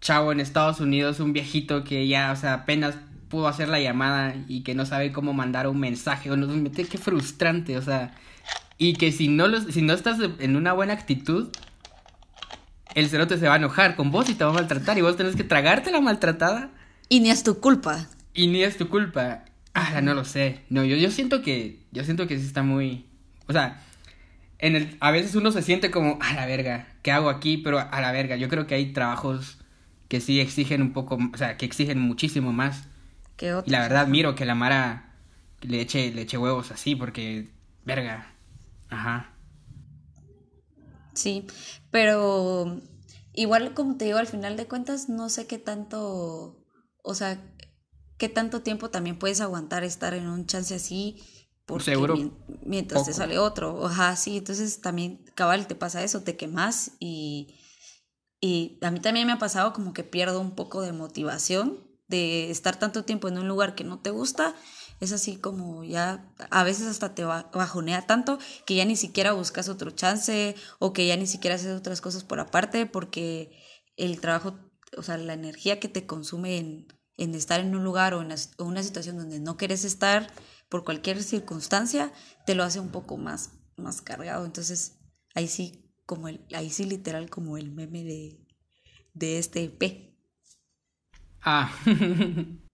[0.00, 2.96] chavo en Estados Unidos, un viejito que ya, o sea, apenas
[3.28, 6.30] pudo hacer la llamada y que no sabe cómo mandar un mensaje?
[6.30, 8.14] O no, qué frustrante, o sea
[8.78, 11.48] y que si no, los, si no estás en una buena actitud,
[12.94, 14.96] el cerote se va a enojar con vos y te va a maltratar.
[14.96, 16.70] Y vos tenés que tragarte la maltratada.
[17.08, 18.06] Y ni es tu culpa.
[18.34, 19.44] Y ni es tu culpa.
[19.74, 20.60] Ah, no lo sé.
[20.70, 21.80] No, yo, yo siento que.
[21.90, 23.04] Yo siento que sí está muy.
[23.48, 23.82] O sea.
[24.60, 27.56] En el, a veces uno se siente como, a la verga, ¿qué hago aquí?
[27.56, 29.56] Pero a la verga, yo creo que hay trabajos
[30.08, 32.84] que sí exigen un poco, o sea, que exigen muchísimo más.
[33.38, 33.66] ¿Qué otros?
[33.66, 35.14] Y la verdad, miro que la Mara
[35.62, 37.48] le eche, le eche huevos así, porque,
[37.86, 38.34] verga,
[38.90, 39.34] Ajá.
[41.14, 41.46] Sí,
[41.90, 42.78] pero
[43.32, 46.62] igual como te digo, al final de cuentas no sé qué tanto,
[47.02, 47.40] o sea,
[48.18, 51.22] qué tanto tiempo también puedes aguantar estar en un chance así.
[51.68, 52.16] Porque Seguro.
[52.64, 53.86] mientras te sale otro.
[53.86, 57.60] Ajá, sí, entonces también, cabal, te pasa eso, te quemas y,
[58.40, 62.50] y a mí también me ha pasado como que pierdo un poco de motivación de
[62.50, 64.54] estar tanto tiempo en un lugar que no te gusta
[64.98, 69.68] es así como ya a veces hasta te bajonea tanto que ya ni siquiera buscas
[69.68, 73.52] otro chance o que ya ni siquiera haces otras cosas por aparte porque
[73.96, 74.58] el trabajo,
[74.96, 76.86] o sea, la energía que te consume en,
[77.18, 80.30] en estar en un lugar o en una situación donde no quieres estar
[80.68, 82.12] por cualquier circunstancia,
[82.46, 84.44] te lo hace un poco más, más cargado.
[84.44, 84.98] Entonces,
[85.34, 88.38] ahí sí, como el, ahí sí literal como el meme de,
[89.14, 90.14] de este EP.
[91.42, 91.72] Ah.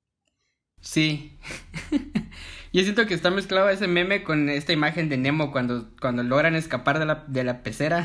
[0.84, 1.38] Sí.
[2.74, 6.56] Yo siento que está mezclado ese meme con esta imagen de Nemo cuando, cuando logran
[6.56, 8.04] escapar de la, de la pecera,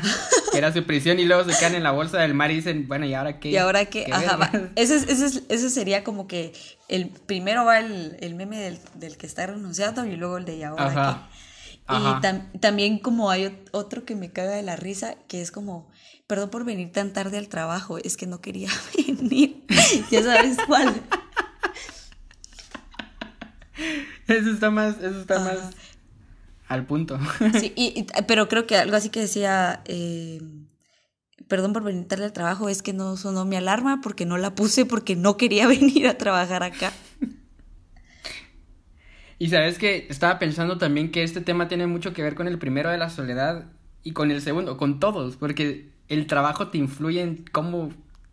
[0.52, 2.86] que era su prisión, y luego se quedan en la bolsa del mar y dicen,
[2.86, 3.50] bueno, ¿y ahora qué?
[3.50, 4.48] Y ahora qué, ajá, va.
[4.76, 6.52] Ese, ese, ese, sería como que
[6.86, 10.58] el primero va el, el meme del, del, que está renunciando y luego el de
[10.58, 11.28] ¿y ahora ajá.
[11.28, 12.56] qué?
[12.56, 15.90] Y también como hay otro que me caga de la risa, que es como,
[16.28, 19.64] perdón por venir tan tarde al trabajo, es que no quería venir.
[20.12, 21.02] ya sabes cuál.
[24.30, 25.58] Eso está más, eso está más
[26.68, 27.18] al punto.
[27.58, 30.40] Sí, y, pero creo que algo así que decía, eh,
[31.48, 34.54] perdón por venir tarde al trabajo, es que no sonó mi alarma porque no la
[34.54, 36.92] puse porque no quería venir a trabajar acá.
[39.38, 42.58] Y sabes que estaba pensando también que este tema tiene mucho que ver con el
[42.58, 43.64] primero de la soledad
[44.04, 47.90] y con el segundo, con todos, porque el trabajo te influye en cómo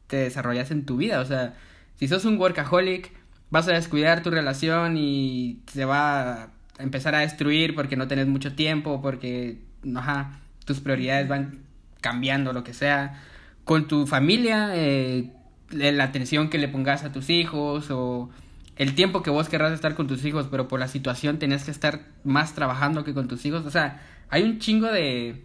[0.08, 1.22] te desarrollas en tu vida.
[1.22, 1.56] O sea,
[1.96, 3.12] si sos un workaholic,
[3.50, 8.28] vas a descuidar tu relación y se va a empezar a destruir porque no tenés
[8.28, 9.60] mucho tiempo, porque
[9.96, 11.60] ajá, tus prioridades van
[12.02, 13.22] cambiando, lo que sea.
[13.64, 15.32] Con tu familia, eh,
[15.72, 18.30] la atención que le pongas a tus hijos o
[18.78, 21.72] el tiempo que vos querrás estar con tus hijos, pero por la situación tenés que
[21.72, 23.66] estar más trabajando que con tus hijos.
[23.66, 25.44] O sea, hay un chingo de,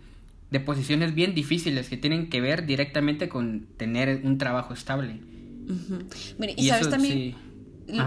[0.50, 5.20] de posiciones bien difíciles que tienen que ver directamente con tener un trabajo estable.
[6.56, 7.34] y, sabes también,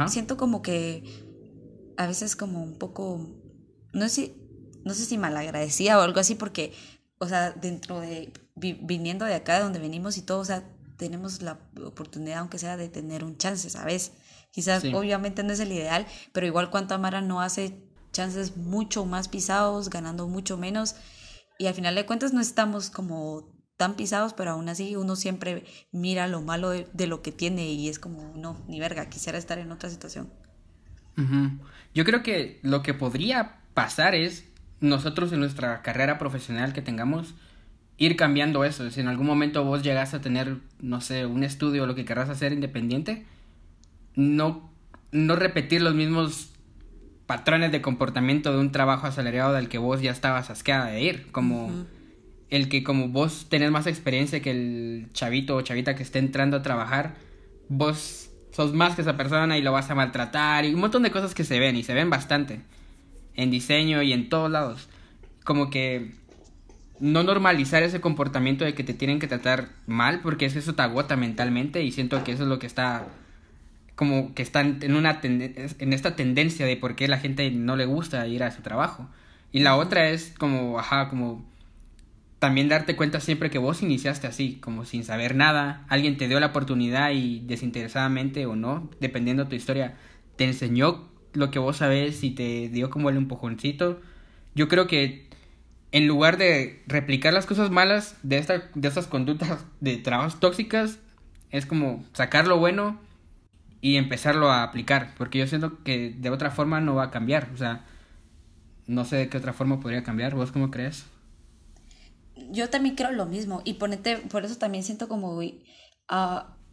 [0.08, 1.04] siento como que
[1.98, 3.20] a veces como un poco,
[3.94, 4.36] no sé si,
[4.84, 6.74] no sé si malagradecida o algo así, porque,
[7.18, 10.64] o sea, dentro de, viniendo de acá, de donde venimos y todo, o sea,
[10.98, 14.14] tenemos la oportunidad, aunque sea, de tener un chance, ¿sabes?
[14.52, 19.28] Quizás obviamente no es el ideal, pero igual cuanto Amara no hace chances mucho más
[19.28, 20.96] pisados, ganando mucho menos,
[21.58, 25.66] y al final de cuentas no estamos como tan pisados, pero aún así uno siempre
[25.92, 29.60] mira lo malo de, lo que tiene y es como, no, ni verga, quisiera estar
[29.60, 30.30] en otra situación.
[31.94, 34.46] Yo creo que lo que podría pasar es
[34.82, 37.36] nosotros en nuestra carrera profesional que tengamos,
[37.98, 38.90] ir cambiando eso.
[38.92, 42.06] Si en algún momento vos llegas a tener, no sé, un estudio o lo que
[42.06, 43.26] querrás hacer independiente,
[44.16, 44.70] no,
[45.12, 46.52] no repetir los mismos
[47.26, 51.32] patrones de comportamiento de un trabajo asalariado del que vos ya estabas asqueada de ir,
[51.32, 51.86] como
[52.56, 56.58] el que como vos tenés más experiencia que el chavito o chavita que esté entrando
[56.58, 57.16] a trabajar,
[57.70, 61.12] vos sos más que esa persona y lo vas a maltratar y un montón de
[61.12, 62.62] cosas que se ven y se ven bastante
[63.36, 64.88] en diseño y en todos lados.
[65.44, 66.14] Como que
[67.00, 71.18] no normalizar ese comportamiento de que te tienen que tratar mal porque eso te agota
[71.18, 73.08] mentalmente y siento que eso es lo que está
[73.96, 77.86] como que están en una en esta tendencia de por qué la gente no le
[77.86, 79.08] gusta ir a su trabajo.
[79.52, 81.46] Y la otra es como, ajá, como
[82.40, 86.40] también darte cuenta siempre que vos iniciaste así, como sin saber nada, alguien te dio
[86.40, 89.96] la oportunidad y desinteresadamente o no, dependiendo de tu historia,
[90.36, 94.02] te enseñó lo que vos sabés y te dio como el empujoncito.
[94.54, 95.28] Yo creo que
[95.92, 101.00] en lugar de replicar las cosas malas de, esta, de estas conductas de trabajos tóxicas,
[101.52, 103.00] es como sacar lo bueno
[103.82, 107.50] y empezarlo a aplicar, porque yo siento que de otra forma no va a cambiar,
[107.54, 107.86] o sea,
[108.88, 111.06] no sé de qué otra forma podría cambiar, ¿vos cómo crees?
[112.52, 115.52] Yo también creo lo mismo y ponete, por eso también siento como, uh,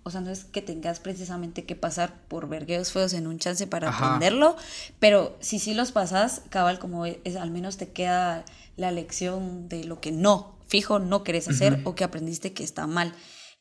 [0.05, 3.67] o sea, no es que tengas precisamente que pasar por vergueos feos en un chance
[3.67, 4.57] para aprenderlo,
[4.99, 8.45] pero si sí los pasas, cabal, como es, al menos te queda
[8.77, 12.87] la lección de lo que no, fijo, no querés hacer o que aprendiste que está
[12.87, 13.15] mal.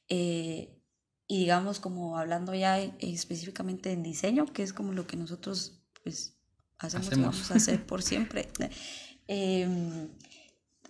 [0.09, 0.77] Eh,
[1.27, 6.37] y digamos como hablando ya específicamente en diseño, que es como lo que nosotros pues
[6.77, 8.49] hacemos, y vamos a hacer por siempre.
[9.27, 10.09] Em,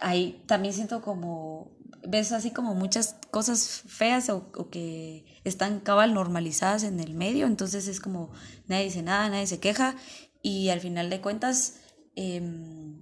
[0.02, 1.72] ahí también siento como,
[2.08, 7.88] ves así como muchas cosas feas o, que están cabal normalizadas en el medio, entonces
[7.88, 8.32] es como
[8.68, 9.96] nadie dice nada, nadie se queja
[10.42, 11.76] y al final de cuentas
[12.16, 13.02] em,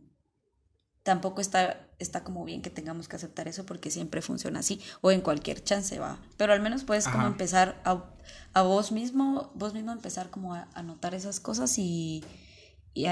[1.04, 5.12] tampoco está está como bien que tengamos que aceptar eso porque siempre funciona así o
[5.12, 6.18] en cualquier chance va.
[6.38, 8.06] Pero al menos puedes como empezar a,
[8.54, 12.24] a, vos mismo, vos mismo empezar como a, notar esas cosas y,
[12.94, 13.06] y,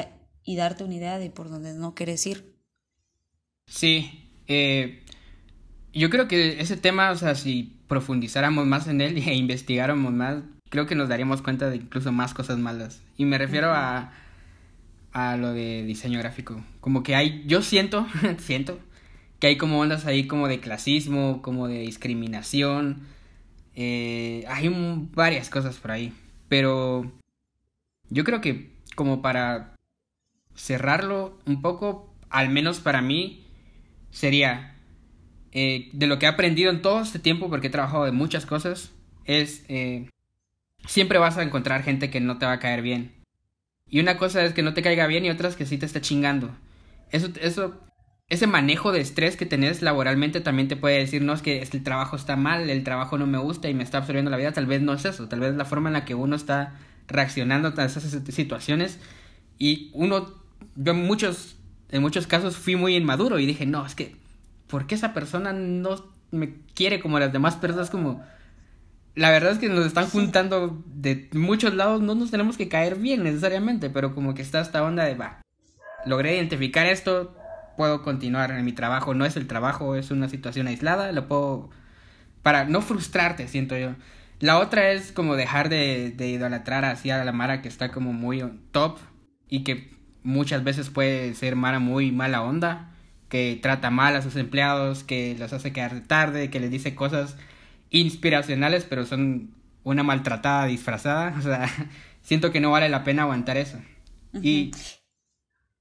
[0.43, 2.56] y, darte una idea de por dónde no quieres ir.
[3.67, 5.03] Sí, eh,
[5.93, 10.43] yo creo que ese tema, o sea, si profundizáramos más en él e investigáramos más,
[10.69, 13.01] creo que nos daríamos cuenta de incluso más cosas malas.
[13.17, 14.11] Y me refiero a
[15.17, 16.63] a lo de diseño gráfico.
[16.79, 18.05] Como que hay, yo siento,
[18.37, 18.79] siento
[19.39, 23.01] que hay como ondas ahí como de clasismo, como de discriminación.
[23.75, 24.69] Eh, hay
[25.15, 26.13] varias cosas por ahí.
[26.49, 27.11] Pero
[28.09, 29.73] yo creo que como para
[30.55, 33.46] cerrarlo un poco, al menos para mí,
[34.11, 34.75] sería
[35.51, 38.45] eh, de lo que he aprendido en todo este tiempo, porque he trabajado de muchas
[38.45, 38.91] cosas,
[39.25, 40.09] es eh,
[40.85, 43.13] siempre vas a encontrar gente que no te va a caer bien.
[43.89, 45.85] Y una cosa es que no te caiga bien y otra es que sí te
[45.85, 46.49] está chingando.
[47.11, 47.79] Eso, eso,
[48.29, 51.83] ese manejo de estrés que tenés laboralmente también te puede decir, no, es que, el
[51.83, 54.51] trabajo está mal, el trabajo no me gusta y me está absorbiendo la vida.
[54.51, 56.75] Tal vez no es eso, tal vez la forma en la que uno está
[57.07, 58.99] reaccionando a esas situaciones.
[59.57, 60.33] Y uno,
[60.75, 61.56] yo muchos,
[61.89, 64.15] en muchos casos fui muy inmaduro y dije, no, es que,
[64.67, 67.89] ¿por qué esa persona no me quiere como las demás personas?
[67.89, 68.23] Como
[69.15, 72.95] la verdad es que nos están juntando de muchos lados, no nos tenemos que caer
[72.95, 75.41] bien necesariamente, pero como que está esta onda de, va,
[76.05, 77.35] logré identificar esto,
[77.77, 81.69] puedo continuar en mi trabajo, no es el trabajo, es una situación aislada, lo puedo,
[82.43, 83.95] para no frustrarte, siento yo.
[84.39, 88.13] La otra es como dejar de, de idolatrar así a la Mara que está como
[88.13, 88.99] muy top
[89.49, 89.96] y que
[90.27, 92.91] muchas veces puede ser Mara muy mala onda,
[93.29, 97.37] que trata mal a sus empleados, que los hace quedar tarde, que les dice cosas
[97.89, 101.33] inspiracionales, pero son una maltratada disfrazada.
[101.39, 101.69] O sea,
[102.21, 103.79] siento que no vale la pena aguantar eso.
[104.41, 104.71] Y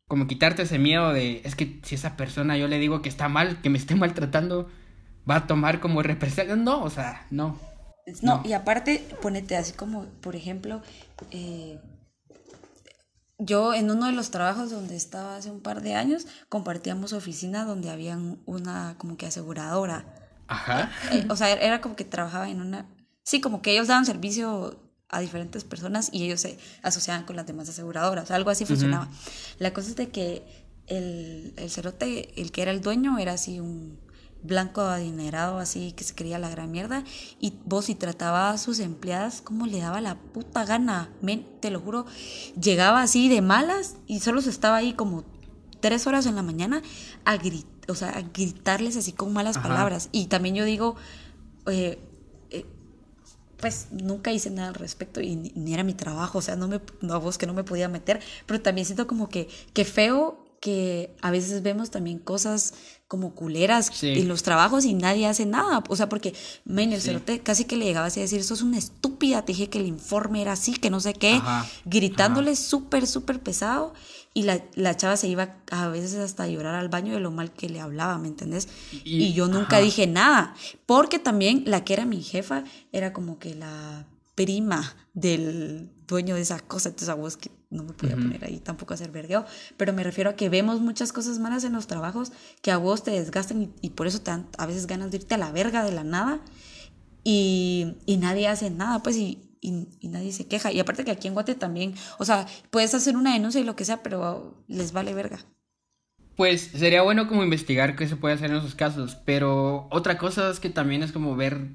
[0.07, 3.28] como quitarte ese miedo de, es que si esa persona yo le digo que está
[3.28, 4.70] mal, que me esté maltratando,
[5.28, 6.55] va a tomar como represalia.
[6.55, 7.59] No, o sea, no.
[8.22, 10.80] No, y aparte, ponete así como, por ejemplo,
[11.32, 11.80] eh,
[13.39, 17.64] yo en uno de los trabajos donde estaba hace un par de años, compartíamos oficina
[17.64, 20.05] donde había una como que aseguradora.
[20.49, 20.91] Ajá.
[21.12, 22.87] Eh, o sea, era como que trabajaba en una...
[23.22, 27.47] Sí, como que ellos daban servicio a diferentes personas y ellos se asociaban con las
[27.47, 28.30] demás aseguradoras.
[28.30, 29.09] Algo así funcionaba.
[29.59, 33.61] La cosa es de que el, el cerote, el que era el dueño, era así
[33.61, 34.01] un
[34.47, 37.05] blanco adinerado, así que se creía la gran mierda.
[37.40, 41.11] Y vos, si trataba a sus empleadas, como le daba la puta gana.
[41.22, 42.07] Men, te lo juro,
[42.61, 45.24] llegaba así de malas y solo se estaba ahí como
[45.80, 46.82] tres horas en la mañana
[47.24, 47.38] a,
[47.88, 50.09] o sea, a gritarles así con malas palabras.
[50.12, 50.97] Y también yo digo,
[51.66, 51.99] eh,
[52.51, 52.66] eh,
[53.57, 56.80] pues nunca hice nada al respecto y ni, era mi trabajo, o sea, no me,
[57.11, 61.14] a vos que no me podía meter, pero también siento como que, que feo que
[61.22, 62.74] a veces vemos también cosas
[63.09, 65.82] como culeras en los trabajos y nadie hace nada.
[65.88, 66.34] O sea, porque,
[66.64, 69.52] men, el cerote casi que le llegaba así a decir, eso es una estúpida, te
[69.52, 71.40] dije que el informe era así, que no sé qué,
[71.84, 73.94] gritándole súper, súper pesado.
[74.34, 77.30] Y la, la, chava se iba a veces hasta a llorar al baño de lo
[77.30, 78.68] mal que le hablaba, ¿me entendés?
[79.02, 80.54] Y, yo nunca dije nada,
[80.84, 84.04] porque también la que era mi jefa era como que la
[84.37, 88.61] prima del dueño de esa cosa, entonces a vos que no me podía poner ahí
[88.61, 89.45] tampoco a hacer vergueo,
[89.76, 92.30] pero me refiero a que vemos muchas cosas malas en los trabajos
[92.62, 95.34] que a vos te desgastan y, por eso te dan a veces ganas de irte
[95.34, 96.41] a la verga de la nada
[97.24, 100.70] y, y nadie hace nada, pues y, y, nadie se queja.
[100.70, 103.74] Y aparte que aquí en Guate también, o sea, puedes hacer una denuncia y lo
[103.74, 105.41] que sea, pero les vale verga.
[106.37, 110.51] Pues sería bueno como investigar qué se puede hacer en esos casos, pero otra cosa
[110.51, 111.70] es que también es como ver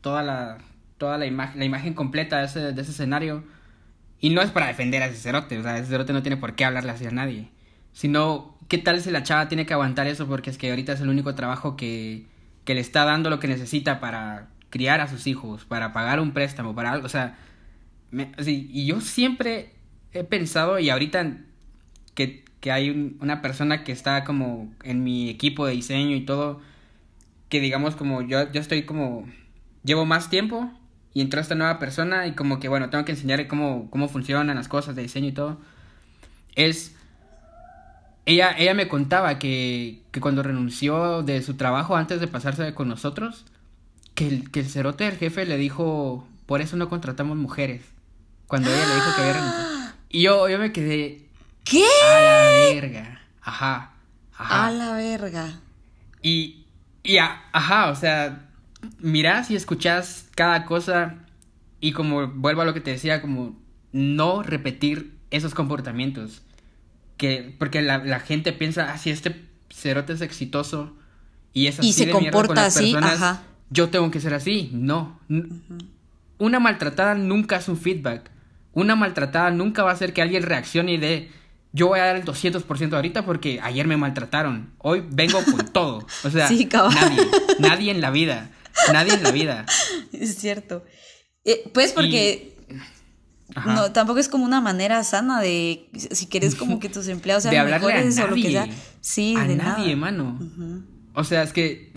[0.00, 0.58] toda la,
[0.98, 3.44] toda la, imagen la imagen completa de ese, de ese escenario
[4.20, 6.54] y no es para defender a ese cerote, o sea, ese cerote no tiene por
[6.54, 7.48] qué hablarle así a nadie.
[7.92, 10.26] Sino, ¿qué tal si la chava tiene que aguantar eso?
[10.26, 12.26] Porque es que ahorita es el único trabajo que,
[12.64, 16.32] que le está dando lo que necesita para criar a sus hijos, para pagar un
[16.32, 17.06] préstamo, para algo.
[17.06, 17.38] O sea,
[18.44, 19.72] y yo siempre
[20.12, 21.38] he pensado, y ahorita
[22.14, 26.60] que, que hay una persona que está como en mi equipo de diseño y todo,
[27.48, 29.28] que digamos como yo, yo estoy como,
[29.84, 30.70] llevo más tiempo
[31.14, 34.56] y entró esta nueva persona y como que, bueno, tengo que enseñarle cómo, cómo funcionan
[34.56, 35.58] las cosas de diseño y todo.
[36.54, 36.94] Es...
[38.26, 42.86] Ella, ella me contaba que, que cuando renunció de su trabajo antes de pasarse con
[42.86, 43.46] nosotros,
[44.14, 47.82] que el, que el cerote del jefe le dijo, por eso no contratamos mujeres.
[48.46, 49.94] Cuando ella le dijo que había renunciado.
[50.10, 51.26] Y yo, yo me quedé...
[51.64, 51.84] ¿Qué?
[51.84, 53.22] A la verga.
[53.42, 53.92] Ajá.
[54.36, 54.66] Ajá.
[54.66, 55.60] A la verga.
[56.22, 56.66] Y,
[57.02, 58.47] y ajá, o sea,
[59.00, 61.16] mirás y escuchás cada cosa
[61.80, 63.56] y como vuelvo a lo que te decía, como
[63.92, 66.42] no repetir esos comportamientos.
[67.16, 70.96] Que, porque la, gente piensa, ah, si este cerote es exitoso
[71.52, 74.70] y es así se comporta así, personas, yo tengo que ser así.
[74.72, 75.18] No.
[76.38, 78.30] Una maltratada nunca es un feedback.
[78.72, 81.30] Una maltratada nunca va a hacer que alguien reaccione y de
[81.72, 84.70] yo voy a dar el 200% ahorita porque ayer me maltrataron.
[84.78, 86.06] Hoy vengo con todo.
[86.24, 88.50] O sea, nadie, nadie en la vida.
[88.92, 89.66] Nadie en la vida.
[90.12, 90.84] Es cierto.
[91.44, 92.56] Eh, pues porque
[93.66, 97.70] no, tampoco es como una manera sana de si quieres como que tus empleados sean
[97.70, 98.68] mejores o lo que sea.
[99.00, 100.38] Sí, a nadie, mano.
[101.14, 101.90] O sea, es que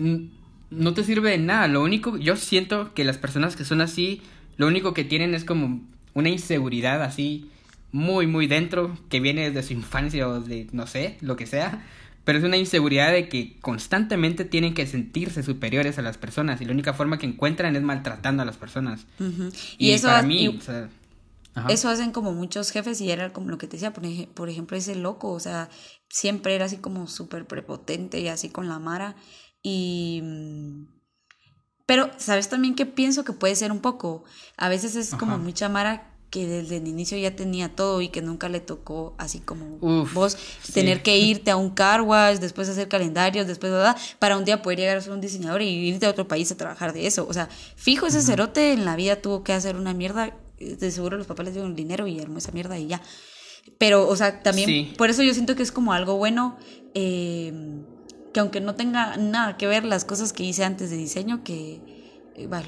[0.70, 1.68] no te sirve de nada.
[1.68, 4.22] Lo único, yo siento que las personas que son así,
[4.56, 5.82] lo único que tienen es como
[6.14, 7.50] una inseguridad así
[7.90, 11.84] muy, muy dentro, que viene desde su infancia o de, no sé, lo que sea
[12.24, 16.64] pero es una inseguridad de que constantemente tienen que sentirse superiores a las personas y
[16.64, 19.06] la única forma que encuentran es maltratando a las personas.
[19.78, 20.58] Y, eso para mí,
[21.68, 24.04] eso hacen como muchos jefes y era como lo que te decía, por,
[24.34, 25.68] por ejemplo, ese loco, o sea,
[26.08, 29.16] siempre era así como súper prepotente y así con la mara
[29.62, 30.20] y...
[30.22, 30.86] Mm,
[31.84, 34.24] pero, ¿sabes también que pienso que puede ser un poco?
[34.56, 38.22] A veces es como mucha mara que desde el inicio ya tenía todo y que
[38.22, 39.76] nunca le tocó, así como
[40.14, 40.38] vos,
[40.72, 43.98] tener que irte a un car wash, después hacer calendarios, después, ¿verdad?
[44.18, 46.56] Para un día poder llegar a ser un diseñador y irte a otro país a
[46.56, 47.26] trabajar de eso.
[47.28, 50.34] O sea, fijo, ese cerote en la vida tuvo que hacer una mierda.
[50.58, 53.02] De seguro los papás le dieron dinero y armó esa mierda y ya.
[53.76, 56.56] Pero, o sea, también, por eso yo siento que es como algo bueno.
[56.94, 57.52] Eh,
[58.32, 62.01] que aunque no tenga nada que ver las cosas que hice antes de diseño, que,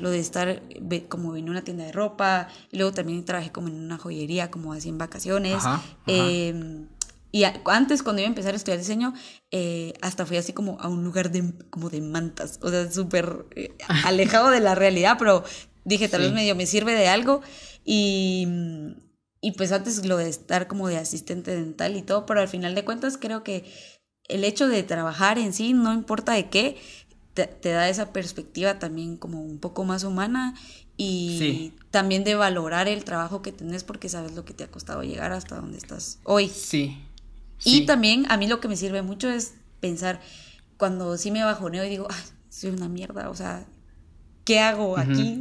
[0.01, 0.63] lo de estar
[1.09, 4.73] como en una tienda de ropa, y luego también trabajé como en una joyería, como
[4.73, 5.63] así en vacaciones.
[6.07, 6.89] Em,
[7.33, 9.13] y antes, cuando iba a empezar a estudiar diseño,
[9.51, 13.47] eh, hasta fui así como a un lugar de, como de mantas, o sea, súper
[13.57, 15.43] eh, alejado de la realidad, pero
[15.85, 17.43] dije, tal vez medio me sirve de algo.
[17.85, 18.47] Y,
[19.41, 22.75] y pues antes lo de estar como de asistente dental y todo, pero al final
[22.75, 23.65] de cuentas creo que
[24.29, 26.77] el hecho de trabajar en sí, no importa de qué,
[27.35, 30.55] te, da esa perspectiva también como un poco más humana
[30.97, 35.03] y también de valorar el trabajo que tenés porque sabes lo que te ha costado
[35.03, 36.49] llegar hasta donde estás hoy.
[36.49, 36.97] Sí.
[37.65, 40.21] Y también a mí lo que me sirve mucho es pensar
[40.77, 43.67] cuando sí me bajoneo y digo, ay, soy una mierda, o sea,
[44.45, 45.41] ¿qué hago aquí?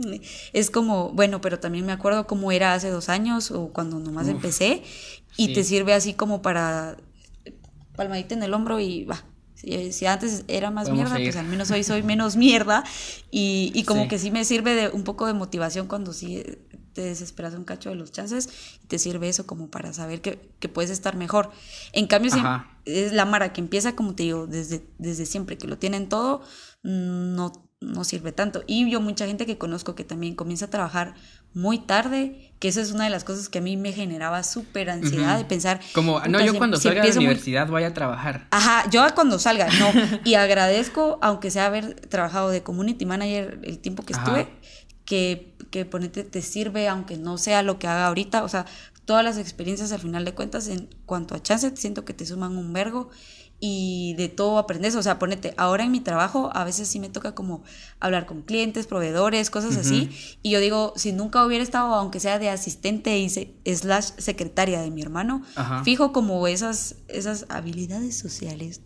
[0.53, 4.27] Es como, bueno, pero también me acuerdo cómo era hace dos años o cuando nomás
[4.27, 4.81] empecé
[5.37, 6.97] y te sirve así como para
[7.95, 9.23] palmadita en el hombro y va,
[9.91, 12.83] si, antes era más mierda, pues al menos hoy soy menos mierda.
[13.31, 16.43] Y, y como que sí me sirve de un poco de motivación cuando sí
[16.93, 18.49] te desesperas un cacho de los chances
[18.83, 21.51] y te sirve eso como para saber que, que puedes estar mejor.
[21.91, 22.39] En cambio, si
[22.85, 26.43] es la Mara que empieza, como te digo, desde, desde siempre, que lo tienen todo,
[26.83, 27.51] no
[27.83, 28.63] no sirve tanto.
[28.65, 31.15] Y yo mucha gente que conozco que también comienza a trabajar
[31.53, 34.89] muy tarde, que eso es una de las cosas que a mí me generaba súper
[34.89, 35.79] ansiedad de pensar.
[35.93, 38.47] Como, no, yo cuando salga de la universidad voy a trabajar.
[38.51, 39.91] Ajá, yo cuando salga, no.
[40.23, 44.47] y agradezco, aunque sea haber trabajado de community manager el tiempo que estuve,
[45.05, 48.43] que, que ponete te sirve, aunque no sea lo que haga ahorita.
[48.43, 48.65] O sea,
[49.05, 52.57] todas las experiencias al final de cuentas, en cuanto a chance, siento que te suman
[52.57, 53.09] un vergo
[53.65, 54.93] y de todo aprendes.
[54.95, 57.63] O sea, ponete, ahora en mi trabajo a veces sí me toca como
[58.01, 60.09] hablar con clientes, proveedores, cosas así.
[60.41, 64.91] Y yo digo, si nunca hubiera estado, aunque sea de asistente y slash secretaria de
[64.91, 65.43] mi hermano,
[65.85, 68.81] fijo como esas, esas habilidades sociales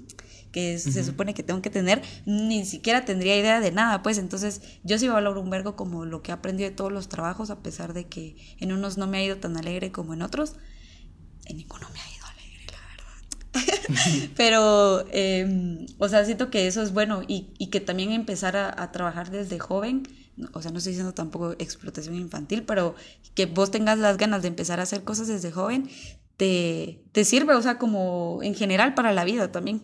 [0.52, 4.62] que se supone que tengo que tener, ni siquiera tendría idea de nada, pues entonces
[4.84, 7.64] yo sí valoro un vergo como lo que he aprendido de todos los trabajos, a
[7.64, 10.54] pesar de que en unos no me ha ido tan alegre como en otros,
[11.46, 12.17] en ninguno me ha ido
[14.38, 18.92] Pero, em, o sea, siento que eso es bueno y, y que también empezar a,
[18.92, 20.04] trabajar desde joven,
[20.54, 22.96] o sea, no estoy diciendo tampoco explotación infantil, pero
[23.34, 25.90] que vos tengas las ganas de empezar a hacer cosas desde joven,
[26.38, 29.84] te, te sirve, o sea, como en general para la vida también.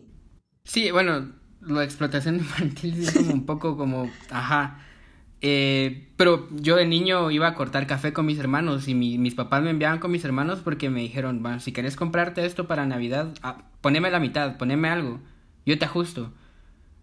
[0.64, 4.80] Sí, bueno, la explotación infantil es como un poco como, ajá,
[5.42, 9.62] eh, pero yo de niño iba a cortar café con mis hermanos y mis papás
[9.62, 13.34] me enviaban con mis hermanos porque me dijeron, bueno, si querés comprarte esto para Navidad,
[13.42, 15.20] ah, poneme la mitad, poneme algo,
[15.66, 16.32] yo te ajusto.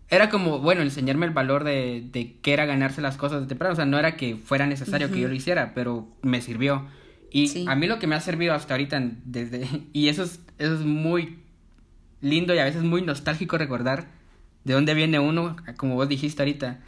[0.09, 3.75] Era como, bueno, enseñarme el valor de, de qué era ganarse las cosas de temprano.
[3.75, 6.87] O sea, no era que fuera necesario que yo lo hiciera, pero me sirvió.
[7.31, 10.77] Y a mí lo que me ha servido hasta ahorita, desde, y eso es, eso
[10.77, 11.41] es muy
[12.23, 14.07] lindo y a veces muy nostálgico recordar
[14.65, 16.81] de dónde viene uno, como vos dijiste ahorita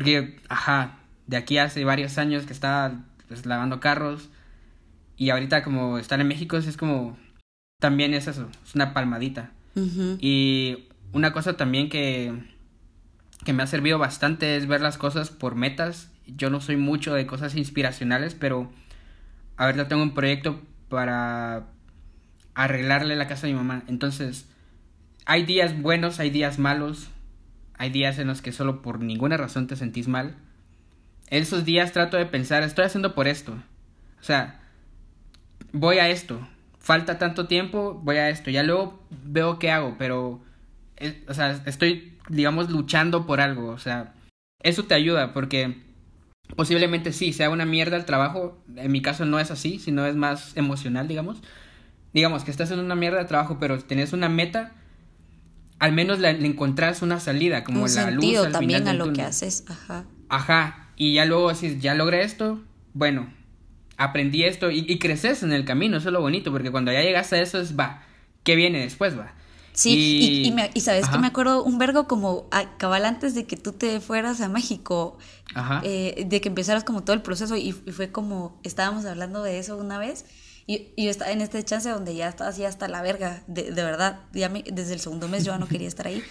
[0.00, 0.99] porque, ajá,
[1.30, 2.92] de aquí hace varios años que estaba
[3.28, 4.28] pues, lavando carros
[5.16, 7.16] y ahorita como estar en México es como,
[7.78, 9.52] también es eso, es una palmadita.
[10.18, 12.34] Y una cosa también que,
[13.44, 16.10] que me ha servido bastante es ver las cosas por metas.
[16.26, 18.70] Yo no soy mucho de cosas inspiracionales, pero
[19.56, 21.68] ahorita tengo un proyecto para
[22.54, 23.84] arreglarle la casa a mi mamá.
[23.86, 24.48] Entonces,
[25.26, 27.08] hay días buenos, hay días malos,
[27.74, 30.34] hay días en los que solo por ninguna razón te sentís mal.
[31.30, 33.52] En esos días trato de pensar, estoy haciendo por esto.
[34.20, 34.60] O sea,
[35.72, 36.46] voy a esto.
[36.78, 38.50] Falta tanto tiempo, voy a esto.
[38.50, 40.40] Ya luego veo qué hago, pero,
[40.96, 43.68] eh, o sea, estoy, digamos, luchando por algo.
[43.68, 44.14] O sea,
[44.62, 45.82] eso te ayuda porque
[46.56, 48.58] posiblemente sí, sea una mierda el trabajo.
[48.76, 51.42] En mi caso no es así, sino es más emocional, digamos.
[52.12, 54.72] Digamos que estás en una mierda de trabajo, pero tienes una meta
[55.80, 59.22] al menos le, encontrás una salida, como Un la sentido luz también a lo que
[59.22, 60.04] haces, ajá.
[60.28, 62.60] Ajá, y ya luego decís, ya logré esto,
[62.92, 63.32] bueno,
[63.96, 67.32] aprendí esto y, creces en el camino, eso es lo bonito, porque cuando ya llegas
[67.32, 68.02] a eso es, va,
[68.44, 69.32] ¿qué viene después, va?
[69.72, 73.56] Sí, y, y, sabes que me acuerdo un vergo como a, cabal antes de que
[73.56, 75.16] tú te fueras a México,
[75.54, 75.80] Ajá.
[75.84, 79.78] Eh, de que empezaras como todo el proceso y, fue como, estábamos hablando de eso
[79.78, 80.26] una vez
[80.66, 83.82] y, yo estaba en este chance donde ya estaba así hasta la verga, de, de
[83.84, 84.20] verdad.
[84.34, 86.22] Ya desde el segundo mes yo no quería estar ahí.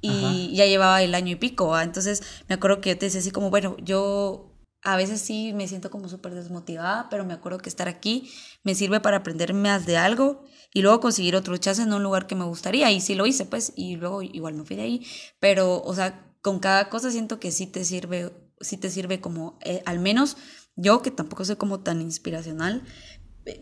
[0.00, 1.78] Y ya llevaba el año y pico.
[1.78, 5.66] Entonces me acuerdo que yo te decía así como, bueno, yo a veces sí me
[5.66, 8.30] siento como súper desmotivada, pero me acuerdo que estar aquí
[8.62, 12.26] me sirve para aprender más de algo y luego conseguir otro chance en un lugar
[12.26, 12.90] que me gustaría.
[12.90, 15.06] Y sí lo hice, pues, y luego igual no fui de ahí.
[15.40, 19.58] Pero, o sea, con cada cosa siento que sí te sirve, sí te sirve como,
[19.64, 20.36] eh, al menos
[20.76, 22.84] yo que tampoco soy como tan inspiracional,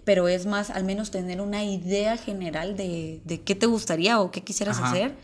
[0.05, 4.30] pero es más al menos tener una idea general de, de qué te gustaría o
[4.30, 5.16] qué quisieras hacer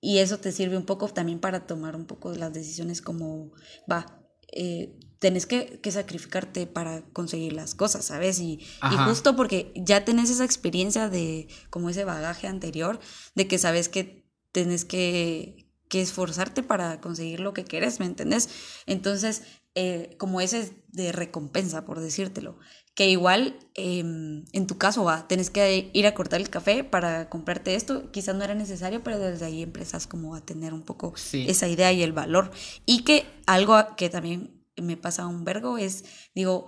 [0.00, 3.52] y eso te sirve un poco también para tomar un poco las decisiones como,
[3.90, 4.22] va,
[4.52, 8.38] eh, tenés que, que, sacrificarte para conseguir las cosas, ¿sabes?
[8.38, 13.00] Y, y, justo porque ya tenés esa experiencia de como ese bagaje anterior,
[13.34, 18.48] de que sabes que tenés que, que esforzarte para conseguir lo que quieres, ¿me entendés?
[18.86, 19.42] Entonces,
[19.74, 22.58] eh, como ese de recompensa, por decírtelo.
[22.96, 27.28] Que igual, em, en tu caso, va, tenés que ir a cortar el café para
[27.28, 28.10] comprarte esto.
[28.10, 31.92] Quizás no era necesario, pero desde ahí empiezas como a tener un poco esa idea
[31.92, 32.50] y el valor.
[32.86, 36.66] Y que algo que también me pasa un vergo es, digo,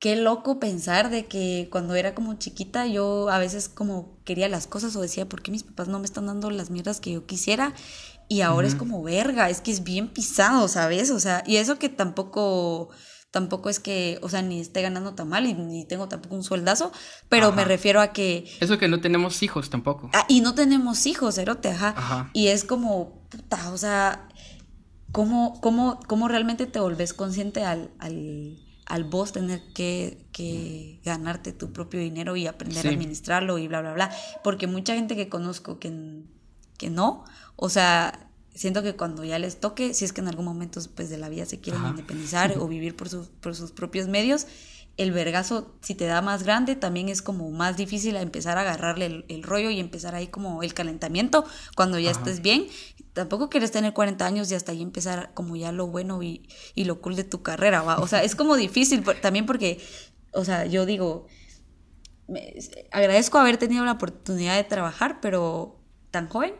[0.00, 4.66] qué loco pensar de que cuando era como chiquita yo a veces como quería las
[4.66, 7.26] cosas o decía, ¿por qué mis papás no me están dando las mierdas que yo
[7.26, 7.74] quisiera?
[8.26, 11.10] Y ahora es como verga, es que es bien pisado, ¿sabes?
[11.10, 12.90] O sea, y eso que tampoco
[13.30, 16.42] tampoco es que, o sea, ni esté ganando tan mal y ni tengo tampoco un
[16.42, 16.92] sueldazo,
[17.28, 18.50] pero me refiero a que...
[18.60, 20.10] Eso que no tenemos hijos tampoco.
[20.12, 21.94] Ah, y no tenemos hijos, erote, ajá.
[21.96, 22.30] ajá.
[22.32, 24.28] Y es como, puta, o sea,
[25.12, 28.58] ¿cómo, cómo, cómo realmente te volvés consciente al, al
[28.90, 33.92] al vos tener que, ganarte tu propio dinero y aprender a administrarlo y bla, bla,
[33.92, 34.10] bla.
[34.42, 36.24] Porque mucha gente que conozco que,
[36.76, 37.24] que no,
[37.54, 38.29] o sea,
[38.60, 41.30] siento que cuando ya les toque, si es que en algún momento pues, de la
[41.30, 43.08] vida se quieren independizar o vivir por,
[43.40, 44.46] por sus propios medios,
[44.98, 49.24] el vergazo, si te da más grande, también es como más difícil empezar a agarrarle
[49.26, 52.66] el, rollo y empezar ahí como el calentamiento cuando ya estés bien.
[53.14, 56.46] Tampoco quieres tener 40 años y hasta ahí empezar como ya lo bueno y,
[56.76, 57.96] lo cool de tu carrera, ¿va?
[57.96, 59.80] O sea, es como difícil también porque,
[60.34, 61.28] o sea, yo digo,
[62.90, 65.80] agradezco haber tenido la oportunidad de trabajar, pero
[66.10, 66.52] tan joven,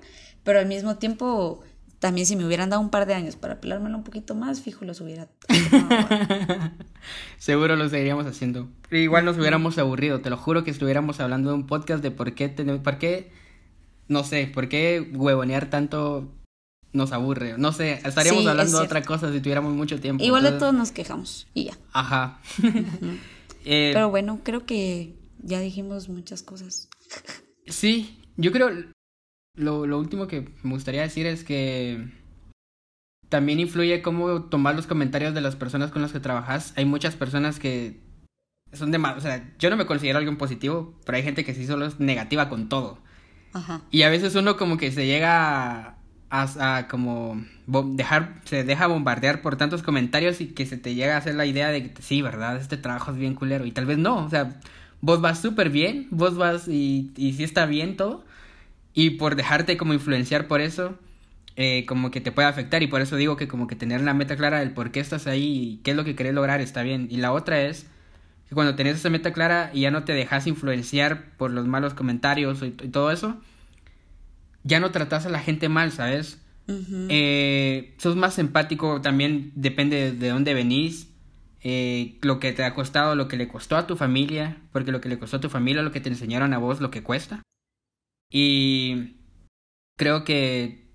[0.45, 1.63] pero al mismo tiempo
[2.01, 4.87] también si me hubieran dado un par de años para pelármelo un poquito más, fijo,
[4.87, 5.29] los hubiera...
[7.39, 8.69] Seguro lo seguiríamos haciendo.
[8.91, 12.35] Igual nos hubiéramos aburrido, te lo juro que estuviéramos hablando de un podcast de por
[12.35, 13.31] qué, tenemos, por qué,
[14.09, 16.33] no sé, por qué huevonear tanto
[16.95, 17.57] nos aburre.
[17.59, 20.25] No sé, estaríamos hablando de otra cosa si tuviéramos mucho tiempo.
[20.25, 21.79] Igual de todos nos quejamos y ya.
[21.93, 22.41] Ajá.
[23.67, 26.89] Eh, Pero bueno, creo que ya dijimos muchas cosas.
[27.67, 28.71] Sí, yo creo,
[29.61, 32.09] lo, lo último que me gustaría decir es que
[33.29, 36.75] también influye cómo tomar los comentarios de las personas con las que trabajas.
[36.77, 38.01] Hay muchas personas que
[38.73, 41.55] son de más, o sea, yo no me considero alguien positivo, pero hay gente que
[41.55, 42.99] sí solo es negativa con todo.
[43.53, 43.83] Ajá.
[43.91, 45.97] Y a veces uno como que se llega
[46.31, 47.45] a, a, como
[47.95, 51.47] dejar, se deja bombardear por tantos comentarios y que se te llega a hacer la
[51.47, 52.57] idea de que sí, ¿verdad?
[52.57, 53.65] Este trabajo es bien culero.
[53.65, 54.61] Y tal vez no, o sea,
[55.01, 58.25] vos vas súper bien, vos vas y, y sí está bien todo,
[58.95, 60.99] y por dejarte como influenciar por eso,
[61.57, 64.15] eh, como que te puede afectar y por eso digo que como que tener la
[64.15, 66.83] meta clara del por qué estás ahí y qué es lo que querés lograr está
[66.83, 67.09] bien.
[67.11, 67.87] Y la otra es
[68.49, 71.95] que cuando tenés esa meta clara y ya no te dejas influenciar por los malos
[71.95, 73.37] comentarios y, todo eso,
[74.65, 76.39] ya no tratas a la gente mal, ¿sabes?
[77.09, 81.09] eh, sos más empático, también depende de dónde venís,
[81.63, 85.01] eh, lo que te ha costado, lo que le costó a tu familia, porque lo
[85.01, 87.43] que le costó a tu familia, lo que te enseñaron a vos, lo que cuesta.
[88.31, 89.17] Y
[89.97, 90.87] creo que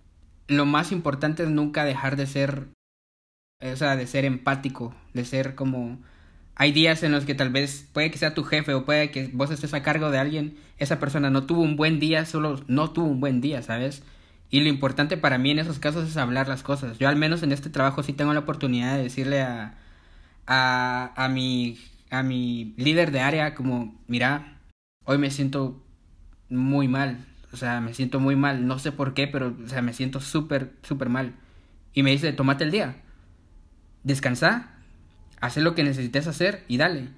[0.48, 2.70] lo más importante es nunca dejar de ser,
[3.62, 6.00] o sea, de ser empático, de ser como...
[6.58, 9.30] Hay días en los que tal vez puede que sea tu jefe o puede que
[9.34, 12.92] vos estés a cargo de alguien, esa persona no tuvo un buen día, solo no
[12.92, 14.04] tuvo un buen día, ¿sabes?
[14.50, 16.98] Y lo importante para mí en esos casos es hablar las cosas.
[16.98, 19.78] Yo al menos en este trabajo sí tengo la oportunidad de decirle a,
[20.48, 21.78] a, a, mi,
[22.10, 24.62] a mi líder de área como, mira,
[25.04, 25.85] hoy me siento
[26.50, 27.26] muy mal.
[27.52, 28.68] O sea, me siento muy mal.
[28.68, 31.34] No sé por qué, pero, o sea, me siento súper, súper mal.
[31.94, 32.96] Y me dice, tomate el día.
[34.04, 34.72] Descansa.
[35.42, 37.10] Haz lo que necesites hacer y dale.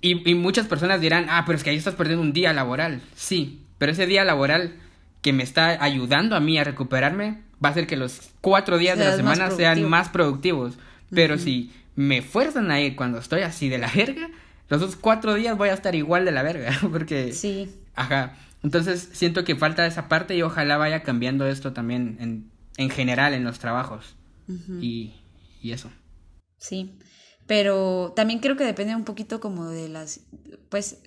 [0.00, 3.00] Y, y muchas personas dirán, ah, pero es que ahí estás perdiendo un día laboral.
[3.14, 4.74] Sí, pero ese día laboral
[5.22, 8.98] que me está ayudando a mí a recuperarme va a hacer que los cuatro días
[8.98, 10.74] de la semana sean más productivos.
[11.10, 14.30] Pero si me fuerzan a ir cuando estoy así de la verga,
[14.68, 16.72] los otros cuatro días voy a estar igual de la verga.
[16.90, 17.32] Porque.
[17.32, 17.70] Sí.
[17.94, 18.36] Ajá.
[18.62, 23.34] Entonces siento que falta esa parte y ojalá vaya cambiando esto también en, en general
[23.34, 24.16] en los trabajos.
[24.80, 25.14] y,
[25.60, 25.90] y eso.
[26.58, 26.92] Sí.
[27.46, 30.20] Pero también creo que depende un poquito como de las.
[30.68, 30.98] Pues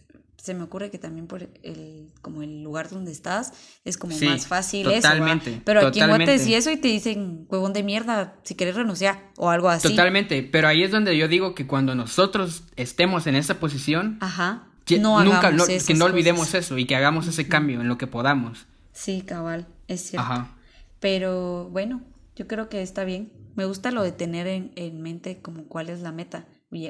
[0.45, 3.51] se me ocurre que también por el como el lugar donde estás
[3.83, 5.61] es como más fácil totalmente, eso.
[5.65, 9.31] Pero aquí en Guates y eso y te dicen huevón de mierda si quieres renunciar
[9.37, 9.89] o algo así.
[9.89, 14.67] Totalmente, pero ahí es donde yo digo que cuando nosotros estemos en esa posición, Ajá.
[14.99, 15.51] No nunca
[15.85, 18.67] que no olvidemos eso y que hagamos ese cambio en lo que podamos.
[18.93, 20.25] Sí, cabal, es cierto.
[20.25, 20.55] Ajá.
[20.99, 22.01] Pero bueno,
[22.35, 23.31] yo creo que está bien.
[23.55, 26.45] Me gusta lo de tener en, en mente como cuál es la meta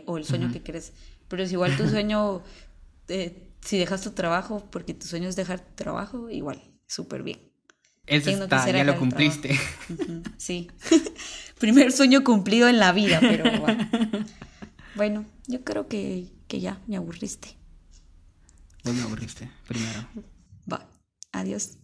[0.05, 0.93] o el sueño que quieres.
[1.27, 2.43] Pero es igual tu sueño
[3.07, 7.39] eh, si dejas tu trabajo, porque tu sueño es dejar tu trabajo, igual, súper bien.
[8.05, 9.57] Eso está, ya lo cumpliste.
[10.37, 10.69] sí.
[11.59, 13.87] Primer sueño cumplido en la vida, pero bueno.
[14.95, 17.57] bueno, yo creo que, que ya me aburriste.
[18.85, 20.07] Vos me aburriste, primero.
[20.71, 20.87] Va,
[21.31, 21.79] adiós.